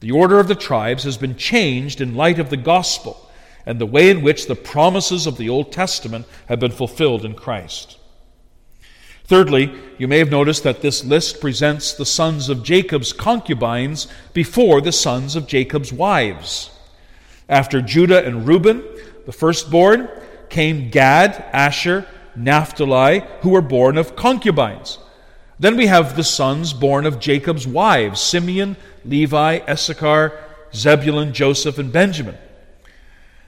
The 0.00 0.10
order 0.10 0.38
of 0.38 0.48
the 0.48 0.54
tribes 0.54 1.04
has 1.04 1.16
been 1.16 1.36
changed 1.36 2.00
in 2.00 2.14
light 2.14 2.38
of 2.38 2.50
the 2.50 2.58
gospel 2.58 3.30
and 3.64 3.80
the 3.80 3.86
way 3.86 4.10
in 4.10 4.22
which 4.22 4.46
the 4.46 4.54
promises 4.54 5.26
of 5.26 5.38
the 5.38 5.48
Old 5.48 5.72
Testament 5.72 6.26
have 6.48 6.60
been 6.60 6.70
fulfilled 6.70 7.24
in 7.24 7.34
Christ. 7.34 7.96
Thirdly, 9.24 9.72
you 9.96 10.06
may 10.06 10.18
have 10.18 10.30
noticed 10.30 10.64
that 10.64 10.82
this 10.82 11.02
list 11.02 11.40
presents 11.40 11.94
the 11.94 12.04
sons 12.04 12.50
of 12.50 12.62
Jacob's 12.62 13.12
concubines 13.12 14.06
before 14.34 14.80
the 14.80 14.92
sons 14.92 15.34
of 15.34 15.46
Jacob's 15.46 15.92
wives. 15.92 16.70
After 17.48 17.80
Judah 17.80 18.24
and 18.24 18.46
Reuben, 18.46 18.84
the 19.24 19.32
firstborn, 19.32 20.08
came 20.50 20.90
Gad, 20.90 21.42
Asher, 21.52 22.06
Naphtali, 22.36 23.22
who 23.40 23.50
were 23.50 23.62
born 23.62 23.96
of 23.96 24.14
concubines. 24.14 24.98
Then 25.58 25.76
we 25.76 25.86
have 25.86 26.16
the 26.16 26.24
sons 26.24 26.72
born 26.72 27.06
of 27.06 27.18
Jacob's 27.18 27.66
wives 27.66 28.20
Simeon, 28.20 28.76
Levi, 29.04 29.60
Issachar, 29.68 30.38
Zebulun, 30.74 31.32
Joseph, 31.32 31.78
and 31.78 31.92
Benjamin. 31.92 32.36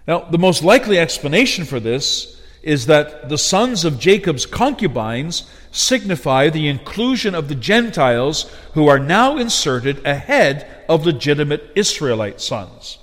Now, 0.07 0.21
the 0.21 0.39
most 0.39 0.63
likely 0.63 0.99
explanation 0.99 1.65
for 1.65 1.81
this 1.81 2.41
is 2.63 2.87
that 2.87 3.29
the 3.29 3.39
sons 3.39 3.85
of 3.85 3.99
Jacob's 3.99 4.47
concubines 4.47 5.49
signify 5.77 6.49
the 6.49 6.69
inclusion 6.69 7.35
of 7.35 7.49
the 7.49 7.55
Gentiles 7.55 8.51
who 8.75 8.89
are 8.89 8.99
now 8.99 9.37
inserted 9.37 10.05
ahead 10.07 10.85
of 10.89 11.05
legitimate 11.05 11.71
Israelite 11.75 12.41
sons. 12.41 12.99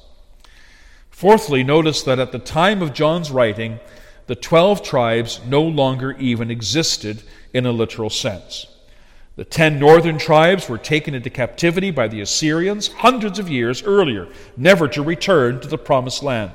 Fourthly, 1.11 1.63
notice 1.63 2.01
that 2.03 2.19
at 2.19 2.31
the 2.31 2.39
time 2.39 2.81
of 2.81 2.93
John's 2.93 3.31
writing, 3.31 3.79
the 4.27 4.35
12 4.35 4.81
tribes 4.81 5.39
no 5.45 5.61
longer 5.61 6.13
even 6.13 6.49
existed 6.49 7.23
in 7.53 7.65
a 7.65 7.71
literal 7.71 8.09
sense. 8.09 8.67
The 9.35 9.45
ten 9.45 9.79
northern 9.79 10.19
tribes 10.19 10.69
were 10.69 10.77
taken 10.77 11.15
into 11.15 11.29
captivity 11.29 11.89
by 11.89 12.07
the 12.07 12.21
Assyrians 12.21 12.89
hundreds 12.89 13.39
of 13.39 13.49
years 13.49 13.81
earlier, 13.81 14.27
never 14.55 14.87
to 14.89 15.01
return 15.01 15.59
to 15.61 15.67
the 15.67 15.77
promised 15.77 16.21
land. 16.21 16.51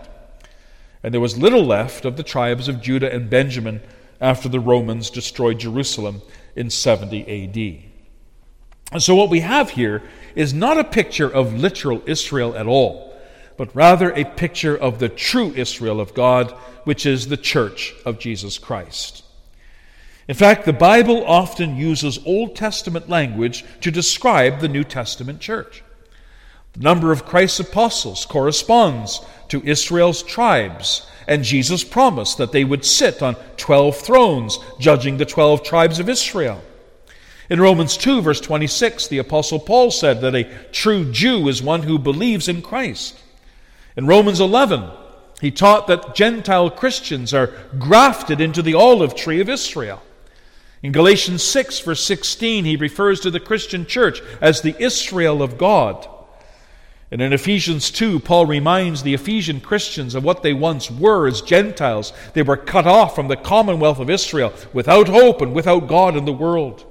And 1.02 1.12
there 1.12 1.20
was 1.20 1.38
little 1.38 1.64
left 1.64 2.04
of 2.04 2.16
the 2.16 2.22
tribes 2.22 2.68
of 2.68 2.80
Judah 2.80 3.12
and 3.12 3.28
Benjamin 3.28 3.80
after 4.20 4.48
the 4.48 4.60
Romans 4.60 5.10
destroyed 5.10 5.58
Jerusalem 5.58 6.22
in 6.56 6.70
70 6.70 7.22
AD. 7.22 7.84
And 8.92 9.02
so, 9.02 9.14
what 9.14 9.30
we 9.30 9.40
have 9.40 9.70
here 9.70 10.02
is 10.34 10.54
not 10.54 10.78
a 10.78 10.84
picture 10.84 11.28
of 11.28 11.54
literal 11.54 12.02
Israel 12.06 12.56
at 12.56 12.66
all, 12.66 13.14
but 13.56 13.74
rather 13.74 14.12
a 14.12 14.24
picture 14.24 14.76
of 14.76 14.98
the 14.98 15.08
true 15.08 15.52
Israel 15.54 16.00
of 16.00 16.14
God, 16.14 16.52
which 16.84 17.04
is 17.04 17.28
the 17.28 17.36
church 17.36 17.94
of 18.06 18.18
Jesus 18.18 18.56
Christ. 18.56 19.24
In 20.26 20.34
fact, 20.34 20.66
the 20.66 20.72
Bible 20.72 21.24
often 21.26 21.76
uses 21.76 22.18
Old 22.24 22.54
Testament 22.54 23.08
language 23.08 23.64
to 23.80 23.90
describe 23.90 24.60
the 24.60 24.68
New 24.68 24.84
Testament 24.84 25.40
church. 25.40 25.82
Number 26.80 27.10
of 27.10 27.24
Christ's 27.24 27.60
apostles 27.60 28.24
corresponds 28.24 29.20
to 29.48 29.62
Israel's 29.64 30.22
tribes, 30.22 31.06
and 31.26 31.42
Jesus 31.42 31.82
promised 31.82 32.38
that 32.38 32.52
they 32.52 32.64
would 32.64 32.84
sit 32.84 33.20
on 33.20 33.34
12 33.56 33.96
thrones, 33.96 34.58
judging 34.78 35.16
the 35.16 35.26
12 35.26 35.64
tribes 35.64 35.98
of 35.98 36.08
Israel. 36.08 36.62
In 37.50 37.60
Romans 37.60 37.96
2, 37.96 38.22
verse 38.22 38.40
26, 38.40 39.08
the 39.08 39.18
Apostle 39.18 39.58
Paul 39.58 39.90
said 39.90 40.20
that 40.20 40.36
a 40.36 40.48
true 40.70 41.10
Jew 41.10 41.48
is 41.48 41.62
one 41.62 41.82
who 41.82 41.98
believes 41.98 42.46
in 42.46 42.62
Christ. 42.62 43.18
In 43.96 44.06
Romans 44.06 44.38
11, 44.38 44.88
he 45.40 45.50
taught 45.50 45.86
that 45.88 46.14
Gentile 46.14 46.70
Christians 46.70 47.34
are 47.34 47.52
grafted 47.78 48.40
into 48.40 48.62
the 48.62 48.74
olive 48.74 49.16
tree 49.16 49.40
of 49.40 49.48
Israel. 49.48 50.02
In 50.82 50.92
Galatians 50.92 51.42
6, 51.42 51.80
verse 51.80 52.04
16, 52.04 52.64
he 52.64 52.76
refers 52.76 53.18
to 53.20 53.30
the 53.30 53.40
Christian 53.40 53.84
church 53.84 54.20
as 54.40 54.60
the 54.60 54.76
Israel 54.80 55.42
of 55.42 55.58
God. 55.58 56.06
And 57.10 57.22
in 57.22 57.32
Ephesians 57.32 57.90
2, 57.90 58.20
Paul 58.20 58.44
reminds 58.44 59.02
the 59.02 59.14
Ephesian 59.14 59.60
Christians 59.60 60.14
of 60.14 60.24
what 60.24 60.42
they 60.42 60.52
once 60.52 60.90
were 60.90 61.26
as 61.26 61.40
Gentiles. 61.40 62.12
They 62.34 62.42
were 62.42 62.56
cut 62.56 62.86
off 62.86 63.14
from 63.14 63.28
the 63.28 63.36
commonwealth 63.36 63.98
of 63.98 64.10
Israel, 64.10 64.52
without 64.74 65.08
hope 65.08 65.40
and 65.40 65.54
without 65.54 65.88
God 65.88 66.16
in 66.16 66.26
the 66.26 66.32
world. 66.32 66.84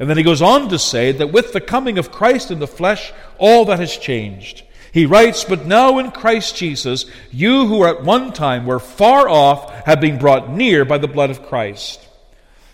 And 0.00 0.10
then 0.10 0.16
he 0.16 0.24
goes 0.24 0.42
on 0.42 0.68
to 0.70 0.78
say 0.78 1.12
that 1.12 1.32
with 1.32 1.52
the 1.52 1.60
coming 1.60 1.98
of 1.98 2.10
Christ 2.10 2.50
in 2.50 2.58
the 2.58 2.66
flesh, 2.66 3.12
all 3.38 3.64
that 3.66 3.78
has 3.78 3.96
changed. 3.96 4.64
He 4.90 5.06
writes, 5.06 5.44
But 5.44 5.66
now 5.66 5.98
in 5.98 6.10
Christ 6.10 6.56
Jesus, 6.56 7.06
you 7.30 7.66
who 7.66 7.84
at 7.84 8.02
one 8.02 8.32
time 8.32 8.66
were 8.66 8.80
far 8.80 9.28
off 9.28 9.72
have 9.86 10.00
been 10.00 10.18
brought 10.18 10.50
near 10.50 10.84
by 10.84 10.98
the 10.98 11.06
blood 11.06 11.30
of 11.30 11.46
Christ. 11.46 12.08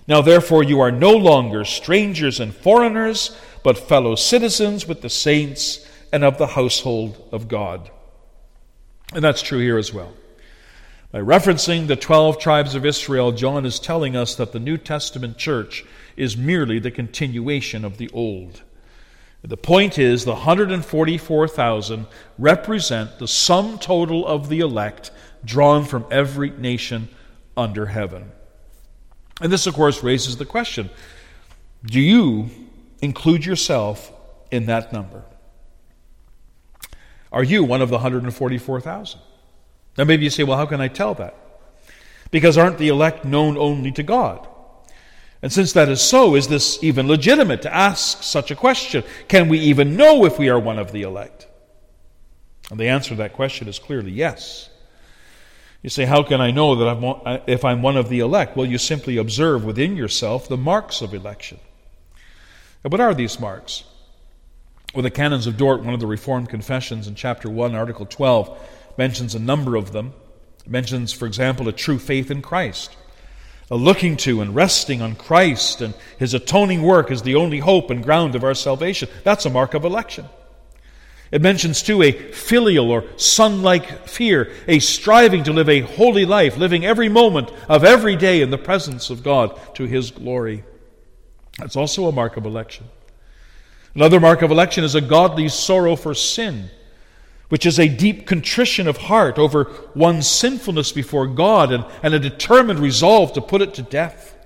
Now, 0.06 0.22
therefore, 0.22 0.64
you 0.64 0.80
are 0.80 0.90
no 0.90 1.12
longer 1.12 1.66
strangers 1.66 2.40
and 2.40 2.54
foreigners, 2.54 3.36
but 3.62 3.76
fellow 3.76 4.14
citizens 4.14 4.88
with 4.88 5.02
the 5.02 5.10
saints 5.10 5.86
and 6.12 6.24
of 6.24 6.38
the 6.38 6.46
household 6.48 7.28
of 7.32 7.48
God. 7.48 7.90
And 9.14 9.24
that's 9.24 9.42
true 9.42 9.58
here 9.58 9.78
as 9.78 9.92
well. 9.92 10.12
By 11.10 11.20
referencing 11.20 11.86
the 11.86 11.96
12 11.96 12.38
tribes 12.38 12.74
of 12.74 12.84
Israel, 12.84 13.32
John 13.32 13.64
is 13.64 13.80
telling 13.80 14.14
us 14.14 14.34
that 14.34 14.52
the 14.52 14.60
New 14.60 14.76
Testament 14.76 15.38
church 15.38 15.84
is 16.16 16.36
merely 16.36 16.78
the 16.78 16.90
continuation 16.90 17.84
of 17.84 17.96
the 17.96 18.10
Old. 18.12 18.62
The 19.42 19.56
point 19.56 19.98
is, 19.98 20.24
the 20.24 20.32
144,000 20.32 22.06
represent 22.38 23.18
the 23.18 23.28
sum 23.28 23.78
total 23.78 24.26
of 24.26 24.48
the 24.48 24.60
elect 24.60 25.10
drawn 25.44 25.84
from 25.84 26.04
every 26.10 26.50
nation 26.50 27.08
under 27.56 27.86
heaven. 27.86 28.32
And 29.40 29.52
this, 29.52 29.66
of 29.66 29.74
course, 29.74 30.02
raises 30.02 30.36
the 30.36 30.44
question 30.44 30.90
do 31.84 32.00
you 32.00 32.50
include 33.00 33.46
yourself 33.46 34.12
in 34.50 34.66
that 34.66 34.92
number? 34.92 35.22
Are 37.32 37.42
you 37.42 37.64
one 37.64 37.82
of 37.82 37.88
the 37.88 37.96
144,000? 37.96 39.20
Now, 39.96 40.04
maybe 40.04 40.24
you 40.24 40.30
say, 40.30 40.44
well, 40.44 40.56
how 40.56 40.66
can 40.66 40.80
I 40.80 40.88
tell 40.88 41.14
that? 41.14 41.34
Because 42.30 42.56
aren't 42.56 42.78
the 42.78 42.88
elect 42.88 43.24
known 43.24 43.56
only 43.56 43.90
to 43.92 44.02
God? 44.02 44.46
And 45.42 45.52
since 45.52 45.72
that 45.74 45.88
is 45.88 46.00
so, 46.00 46.34
is 46.34 46.48
this 46.48 46.82
even 46.82 47.06
legitimate 47.06 47.62
to 47.62 47.74
ask 47.74 48.22
such 48.22 48.50
a 48.50 48.56
question? 48.56 49.04
Can 49.28 49.48
we 49.48 49.58
even 49.60 49.96
know 49.96 50.24
if 50.24 50.38
we 50.38 50.48
are 50.48 50.58
one 50.58 50.78
of 50.78 50.92
the 50.92 51.02
elect? 51.02 51.46
And 52.70 52.78
the 52.78 52.88
answer 52.88 53.10
to 53.10 53.16
that 53.16 53.34
question 53.34 53.68
is 53.68 53.78
clearly 53.78 54.10
yes. 54.10 54.68
You 55.82 55.90
say, 55.90 56.04
How 56.04 56.22
can 56.22 56.40
I 56.40 56.50
know 56.50 56.74
that 56.74 56.88
I'm, 56.88 57.04
uh, 57.04 57.38
if 57.46 57.64
I'm 57.64 57.82
one 57.82 57.96
of 57.96 58.08
the 58.08 58.18
elect? 58.18 58.56
Well, 58.56 58.66
you 58.66 58.78
simply 58.78 59.16
observe 59.16 59.64
within 59.64 59.96
yourself 59.96 60.48
the 60.48 60.56
marks 60.56 61.00
of 61.02 61.14
election. 61.14 61.60
What 62.82 63.00
are 63.00 63.14
these 63.14 63.38
marks? 63.38 63.84
Well, 64.94 65.02
the 65.02 65.10
Canons 65.10 65.46
of 65.46 65.58
Dort, 65.58 65.84
one 65.84 65.92
of 65.92 66.00
the 66.00 66.06
Reformed 66.06 66.48
confessions 66.48 67.08
in 67.08 67.14
chapter 67.14 67.50
1, 67.50 67.74
article 67.74 68.06
12, 68.06 68.58
mentions 68.96 69.34
a 69.34 69.38
number 69.38 69.76
of 69.76 69.92
them. 69.92 70.14
It 70.64 70.70
mentions, 70.70 71.12
for 71.12 71.26
example, 71.26 71.68
a 71.68 71.72
true 71.72 71.98
faith 71.98 72.30
in 72.30 72.40
Christ, 72.40 72.96
a 73.70 73.76
looking 73.76 74.16
to 74.18 74.40
and 74.40 74.54
resting 74.54 75.02
on 75.02 75.14
Christ 75.14 75.82
and 75.82 75.92
his 76.18 76.32
atoning 76.32 76.80
work 76.80 77.10
as 77.10 77.20
the 77.20 77.34
only 77.34 77.58
hope 77.58 77.90
and 77.90 78.02
ground 78.02 78.34
of 78.34 78.42
our 78.42 78.54
salvation. 78.54 79.10
That's 79.24 79.44
a 79.44 79.50
mark 79.50 79.74
of 79.74 79.84
election. 79.84 80.24
It 81.30 81.42
mentions, 81.42 81.82
too, 81.82 82.02
a 82.02 82.12
filial 82.12 82.90
or 82.90 83.04
son 83.18 83.60
like 83.60 84.08
fear, 84.08 84.50
a 84.66 84.78
striving 84.78 85.44
to 85.44 85.52
live 85.52 85.68
a 85.68 85.80
holy 85.80 86.24
life, 86.24 86.56
living 86.56 86.86
every 86.86 87.10
moment 87.10 87.50
of 87.68 87.84
every 87.84 88.16
day 88.16 88.40
in 88.40 88.48
the 88.48 88.56
presence 88.56 89.10
of 89.10 89.22
God 89.22 89.60
to 89.74 89.84
His 89.84 90.10
glory. 90.10 90.64
That's 91.58 91.76
also 91.76 92.06
a 92.06 92.12
mark 92.12 92.38
of 92.38 92.46
election. 92.46 92.86
Another 93.98 94.20
mark 94.20 94.42
of 94.42 94.52
election 94.52 94.84
is 94.84 94.94
a 94.94 95.00
godly 95.00 95.48
sorrow 95.48 95.96
for 95.96 96.14
sin, 96.14 96.70
which 97.48 97.66
is 97.66 97.80
a 97.80 97.88
deep 97.88 98.28
contrition 98.28 98.86
of 98.86 98.96
heart 98.96 99.40
over 99.40 99.72
one's 99.92 100.30
sinfulness 100.30 100.92
before 100.92 101.26
God 101.26 101.72
and, 101.72 101.84
and 102.00 102.14
a 102.14 102.20
determined 102.20 102.78
resolve 102.78 103.32
to 103.32 103.40
put 103.40 103.60
it 103.60 103.74
to 103.74 103.82
death. 103.82 104.36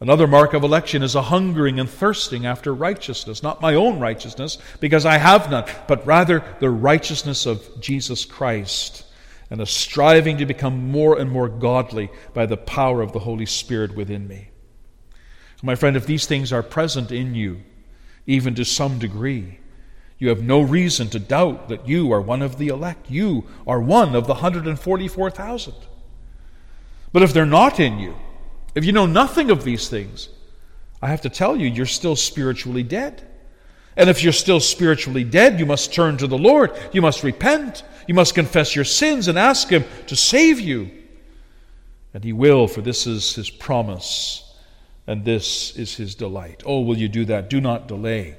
Another 0.00 0.26
mark 0.26 0.54
of 0.54 0.64
election 0.64 1.02
is 1.02 1.14
a 1.14 1.20
hungering 1.20 1.78
and 1.78 1.90
thirsting 1.90 2.46
after 2.46 2.72
righteousness, 2.72 3.42
not 3.42 3.60
my 3.60 3.74
own 3.74 4.00
righteousness, 4.00 4.56
because 4.80 5.04
I 5.04 5.18
have 5.18 5.50
none, 5.50 5.66
but 5.86 6.06
rather 6.06 6.42
the 6.60 6.70
righteousness 6.70 7.44
of 7.44 7.78
Jesus 7.78 8.24
Christ, 8.24 9.04
and 9.50 9.60
a 9.60 9.66
striving 9.66 10.38
to 10.38 10.46
become 10.46 10.90
more 10.90 11.18
and 11.18 11.30
more 11.30 11.50
godly 11.50 12.10
by 12.32 12.46
the 12.46 12.56
power 12.56 13.02
of 13.02 13.12
the 13.12 13.18
Holy 13.18 13.44
Spirit 13.44 13.94
within 13.94 14.26
me. 14.26 14.48
My 15.62 15.74
friend, 15.74 15.94
if 15.94 16.06
these 16.06 16.24
things 16.24 16.54
are 16.54 16.62
present 16.62 17.12
in 17.12 17.34
you, 17.34 17.60
even 18.26 18.54
to 18.54 18.64
some 18.64 18.98
degree, 18.98 19.58
you 20.18 20.28
have 20.28 20.42
no 20.42 20.60
reason 20.60 21.08
to 21.10 21.18
doubt 21.18 21.68
that 21.68 21.86
you 21.86 22.12
are 22.12 22.20
one 22.20 22.42
of 22.42 22.58
the 22.58 22.68
elect. 22.68 23.10
You 23.10 23.44
are 23.66 23.80
one 23.80 24.14
of 24.14 24.26
the 24.26 24.34
144,000. 24.34 25.74
But 27.12 27.22
if 27.22 27.32
they're 27.32 27.46
not 27.46 27.80
in 27.80 27.98
you, 27.98 28.16
if 28.74 28.84
you 28.84 28.92
know 28.92 29.06
nothing 29.06 29.50
of 29.50 29.64
these 29.64 29.88
things, 29.88 30.28
I 31.02 31.08
have 31.08 31.20
to 31.22 31.28
tell 31.28 31.56
you, 31.56 31.68
you're 31.68 31.86
still 31.86 32.16
spiritually 32.16 32.82
dead. 32.82 33.28
And 33.96 34.08
if 34.08 34.22
you're 34.22 34.32
still 34.32 34.60
spiritually 34.60 35.24
dead, 35.24 35.60
you 35.60 35.66
must 35.66 35.92
turn 35.92 36.16
to 36.16 36.26
the 36.26 36.38
Lord. 36.38 36.72
You 36.92 37.02
must 37.02 37.22
repent. 37.22 37.82
You 38.08 38.14
must 38.14 38.34
confess 38.34 38.74
your 38.74 38.84
sins 38.84 39.28
and 39.28 39.38
ask 39.38 39.68
Him 39.68 39.84
to 40.06 40.16
save 40.16 40.58
you. 40.58 40.90
And 42.12 42.24
He 42.24 42.32
will, 42.32 42.66
for 42.66 42.80
this 42.80 43.06
is 43.06 43.34
His 43.34 43.50
promise 43.50 44.53
and 45.06 45.24
this 45.24 45.76
is 45.76 45.96
His 45.96 46.14
delight. 46.14 46.62
Oh, 46.64 46.80
will 46.80 46.98
you 46.98 47.08
do 47.08 47.24
that? 47.26 47.50
Do 47.50 47.60
not 47.60 47.88
delay. 47.88 48.36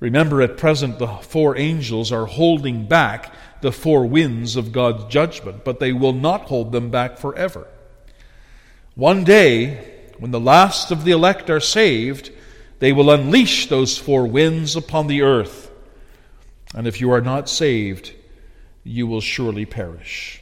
Remember, 0.00 0.40
at 0.40 0.56
present, 0.56 0.98
the 0.98 1.06
four 1.06 1.56
angels 1.58 2.10
are 2.10 2.26
holding 2.26 2.86
back 2.86 3.32
the 3.60 3.72
four 3.72 4.06
winds 4.06 4.56
of 4.56 4.72
God's 4.72 5.04
judgment, 5.12 5.64
but 5.64 5.78
they 5.78 5.92
will 5.92 6.14
not 6.14 6.42
hold 6.42 6.72
them 6.72 6.90
back 6.90 7.18
forever. 7.18 7.66
One 8.94 9.24
day, 9.24 10.12
when 10.18 10.30
the 10.30 10.40
last 10.40 10.90
of 10.90 11.04
the 11.04 11.12
elect 11.12 11.50
are 11.50 11.60
saved, 11.60 12.30
they 12.78 12.92
will 12.92 13.10
unleash 13.10 13.68
those 13.68 13.98
four 13.98 14.26
winds 14.26 14.74
upon 14.74 15.06
the 15.06 15.22
earth. 15.22 15.70
And 16.74 16.86
if 16.86 17.00
you 17.00 17.10
are 17.12 17.20
not 17.20 17.48
saved, 17.48 18.14
you 18.84 19.06
will 19.06 19.20
surely 19.20 19.66
perish. 19.66 20.39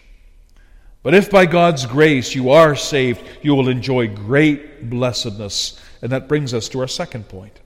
But 1.09 1.15
if 1.15 1.31
by 1.31 1.47
God's 1.47 1.87
grace 1.87 2.35
you 2.35 2.51
are 2.51 2.77
saved, 2.77 3.23
you 3.41 3.55
will 3.55 3.71
enjoy 3.71 4.09
great 4.09 4.91
blessedness. 4.91 5.81
And 6.03 6.13
that 6.13 6.29
brings 6.29 6.53
us 6.53 6.69
to 6.69 6.81
our 6.81 6.87
second 6.87 7.31
point. 7.31 7.61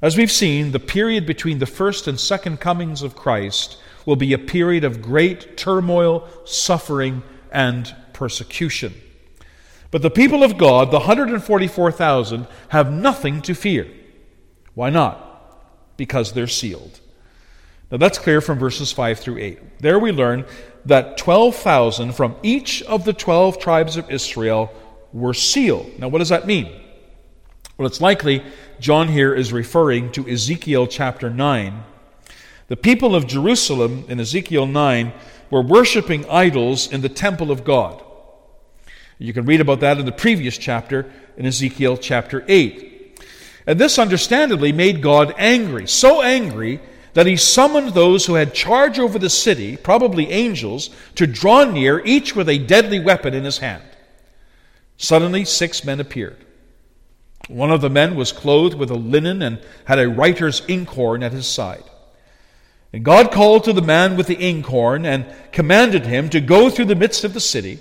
As 0.00 0.16
we've 0.16 0.30
seen, 0.30 0.70
the 0.70 0.78
period 0.78 1.26
between 1.26 1.58
the 1.58 1.66
first 1.66 2.06
and 2.06 2.20
second 2.20 2.60
comings 2.60 3.02
of 3.02 3.16
Christ 3.16 3.78
will 4.06 4.14
be 4.14 4.32
a 4.32 4.38
period 4.38 4.84
of 4.84 5.02
great 5.02 5.56
turmoil, 5.56 6.28
suffering, 6.44 7.24
and 7.50 7.92
persecution. 8.12 8.94
But 9.90 10.02
the 10.02 10.08
people 10.08 10.44
of 10.44 10.56
God, 10.56 10.92
the 10.92 10.98
144,000, 10.98 12.46
have 12.68 12.92
nothing 12.92 13.42
to 13.42 13.56
fear. 13.56 13.88
Why 14.74 14.88
not? 14.88 15.96
Because 15.96 16.32
they're 16.32 16.46
sealed. 16.46 17.00
Now 17.90 17.96
that's 17.96 18.18
clear 18.18 18.40
from 18.40 18.60
verses 18.60 18.92
5 18.92 19.18
through 19.18 19.38
8. 19.38 19.80
There 19.80 19.98
we 19.98 20.12
learn 20.12 20.46
that 20.86 21.16
12,000 21.16 22.12
from 22.12 22.36
each 22.42 22.82
of 22.82 23.04
the 23.04 23.12
12 23.12 23.58
tribes 23.58 23.96
of 23.96 24.10
Israel 24.10 24.72
were 25.12 25.34
sealed. 25.34 25.98
Now 25.98 26.08
what 26.08 26.18
does 26.18 26.28
that 26.28 26.46
mean? 26.46 26.68
Well, 27.76 27.86
it's 27.86 28.00
likely 28.00 28.44
John 28.78 29.08
here 29.08 29.34
is 29.34 29.52
referring 29.52 30.12
to 30.12 30.28
Ezekiel 30.28 30.86
chapter 30.86 31.30
9. 31.30 31.82
The 32.68 32.76
people 32.76 33.14
of 33.14 33.26
Jerusalem 33.26 34.04
in 34.08 34.20
Ezekiel 34.20 34.66
9 34.66 35.12
were 35.50 35.62
worshiping 35.62 36.28
idols 36.28 36.90
in 36.90 37.00
the 37.00 37.08
temple 37.08 37.50
of 37.50 37.64
God. 37.64 38.02
You 39.18 39.32
can 39.32 39.44
read 39.44 39.60
about 39.60 39.80
that 39.80 39.98
in 39.98 40.06
the 40.06 40.12
previous 40.12 40.58
chapter 40.58 41.10
in 41.36 41.46
Ezekiel 41.46 41.96
chapter 41.96 42.44
8. 42.48 43.20
And 43.66 43.78
this 43.78 43.98
understandably 43.98 44.72
made 44.72 45.02
God 45.02 45.34
angry, 45.38 45.86
so 45.86 46.22
angry 46.22 46.80
that 47.14 47.26
he 47.26 47.36
summoned 47.36 47.94
those 47.94 48.26
who 48.26 48.34
had 48.34 48.54
charge 48.54 48.98
over 48.98 49.18
the 49.18 49.30
city, 49.30 49.76
probably 49.76 50.30
angels, 50.30 50.90
to 51.14 51.26
draw 51.26 51.64
near, 51.64 52.04
each 52.04 52.36
with 52.36 52.48
a 52.48 52.58
deadly 52.58 53.00
weapon 53.00 53.34
in 53.34 53.44
his 53.44 53.58
hand. 53.58 53.84
Suddenly, 54.96 55.44
six 55.44 55.84
men 55.84 56.00
appeared. 56.00 56.44
One 57.48 57.70
of 57.70 57.80
the 57.80 57.90
men 57.90 58.16
was 58.16 58.32
clothed 58.32 58.76
with 58.76 58.90
a 58.90 58.96
linen 58.96 59.42
and 59.42 59.60
had 59.84 59.98
a 59.98 60.08
writer's 60.08 60.62
inkhorn 60.66 61.22
at 61.22 61.32
his 61.32 61.46
side. 61.46 61.84
And 62.92 63.04
God 63.04 63.32
called 63.32 63.64
to 63.64 63.72
the 63.72 63.82
man 63.82 64.16
with 64.16 64.26
the 64.26 64.36
inkhorn 64.36 65.04
and 65.04 65.26
commanded 65.52 66.06
him 66.06 66.28
to 66.30 66.40
go 66.40 66.70
through 66.70 66.86
the 66.86 66.94
midst 66.94 67.24
of 67.24 67.34
the 67.34 67.40
city 67.40 67.80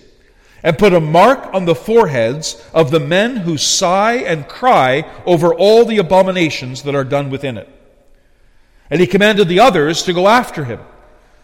and 0.63 0.78
put 0.78 0.93
a 0.93 1.00
mark 1.00 1.54
on 1.54 1.65
the 1.65 1.76
foreheads 1.76 2.63
of 2.74 2.89
the 2.89 3.00
men 3.00 3.38
who 3.38 3.58
sigh 3.58 4.15
and 4.15 4.48
cry 4.48 5.10
over 5.26 5.54
all 5.54 5.86
the 5.86 5.98
abominations 5.98 6.84
that 6.84 6.96
are 6.96 7.04
done 7.04 7.30
within 7.30 7.58
it. 7.58 7.69
And 8.89 9.00
he 9.00 9.08
commanded 9.08 9.48
the 9.48 9.60
others 9.60 10.04
to 10.04 10.13
go 10.13 10.28
after 10.28 10.65
him 10.65 10.80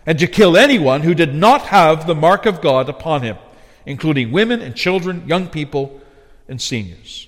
and 0.05 0.19
to 0.19 0.27
kill 0.27 0.57
anyone 0.57 1.01
who 1.01 1.13
did 1.13 1.33
not 1.33 1.61
have 1.63 2.05
the 2.05 2.15
mark 2.15 2.45
of 2.45 2.61
God 2.61 2.89
upon 2.89 3.21
him, 3.21 3.37
including 3.85 4.31
women 4.31 4.61
and 4.61 4.75
children, 4.75 5.27
young 5.27 5.47
people, 5.47 6.01
and 6.47 6.61
seniors. 6.61 7.27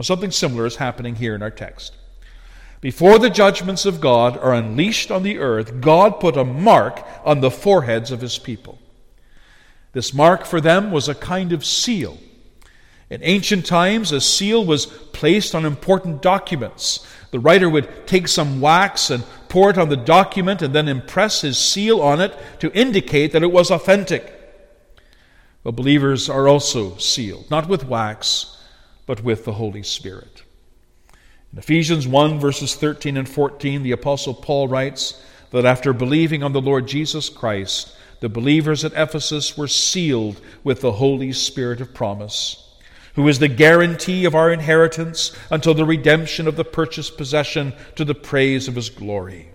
Something 0.00 0.30
similar 0.30 0.66
is 0.66 0.76
happening 0.76 1.14
here 1.14 1.34
in 1.34 1.42
our 1.42 1.50
text. 1.50 1.94
Before 2.80 3.18
the 3.18 3.30
judgments 3.30 3.86
of 3.86 4.00
God 4.00 4.36
are 4.38 4.52
unleashed 4.52 5.10
on 5.10 5.22
the 5.22 5.38
earth, 5.38 5.80
God 5.80 6.20
put 6.20 6.36
a 6.36 6.44
mark 6.44 7.02
on 7.24 7.40
the 7.40 7.50
foreheads 7.50 8.10
of 8.10 8.20
his 8.20 8.38
people. 8.38 8.78
This 9.92 10.12
mark 10.12 10.44
for 10.44 10.60
them 10.60 10.90
was 10.90 11.08
a 11.08 11.14
kind 11.14 11.52
of 11.52 11.64
seal. 11.64 12.18
In 13.14 13.22
ancient 13.22 13.64
times, 13.64 14.10
a 14.10 14.20
seal 14.20 14.64
was 14.64 14.86
placed 14.86 15.54
on 15.54 15.64
important 15.64 16.20
documents. 16.20 17.06
The 17.30 17.38
writer 17.38 17.70
would 17.70 18.08
take 18.08 18.26
some 18.26 18.60
wax 18.60 19.08
and 19.08 19.22
pour 19.48 19.70
it 19.70 19.78
on 19.78 19.88
the 19.88 19.96
document 19.96 20.62
and 20.62 20.74
then 20.74 20.88
impress 20.88 21.42
his 21.42 21.56
seal 21.56 22.00
on 22.00 22.20
it 22.20 22.36
to 22.58 22.72
indicate 22.72 23.30
that 23.30 23.44
it 23.44 23.52
was 23.52 23.70
authentic. 23.70 24.32
Well, 25.62 25.70
believers 25.70 26.28
are 26.28 26.48
also 26.48 26.96
sealed, 26.96 27.48
not 27.52 27.68
with 27.68 27.86
wax, 27.86 28.60
but 29.06 29.22
with 29.22 29.44
the 29.44 29.52
Holy 29.52 29.84
Spirit. 29.84 30.42
In 31.52 31.60
Ephesians 31.60 32.08
1, 32.08 32.40
verses 32.40 32.74
13 32.74 33.16
and 33.16 33.28
14, 33.28 33.84
the 33.84 33.92
Apostle 33.92 34.34
Paul 34.34 34.66
writes 34.66 35.22
that 35.52 35.64
after 35.64 35.92
believing 35.92 36.42
on 36.42 36.52
the 36.52 36.60
Lord 36.60 36.88
Jesus 36.88 37.28
Christ, 37.28 37.96
the 38.18 38.28
believers 38.28 38.84
at 38.84 38.92
Ephesus 38.94 39.56
were 39.56 39.68
sealed 39.68 40.40
with 40.64 40.80
the 40.80 40.90
Holy 40.90 41.32
Spirit 41.32 41.80
of 41.80 41.94
promise, 41.94 42.63
who 43.14 43.28
is 43.28 43.38
the 43.38 43.48
guarantee 43.48 44.24
of 44.24 44.34
our 44.34 44.52
inheritance 44.52 45.32
until 45.50 45.74
the 45.74 45.84
redemption 45.84 46.46
of 46.46 46.56
the 46.56 46.64
purchased 46.64 47.16
possession 47.16 47.72
to 47.96 48.04
the 48.04 48.14
praise 48.14 48.68
of 48.68 48.74
his 48.74 48.90
glory. 48.90 49.50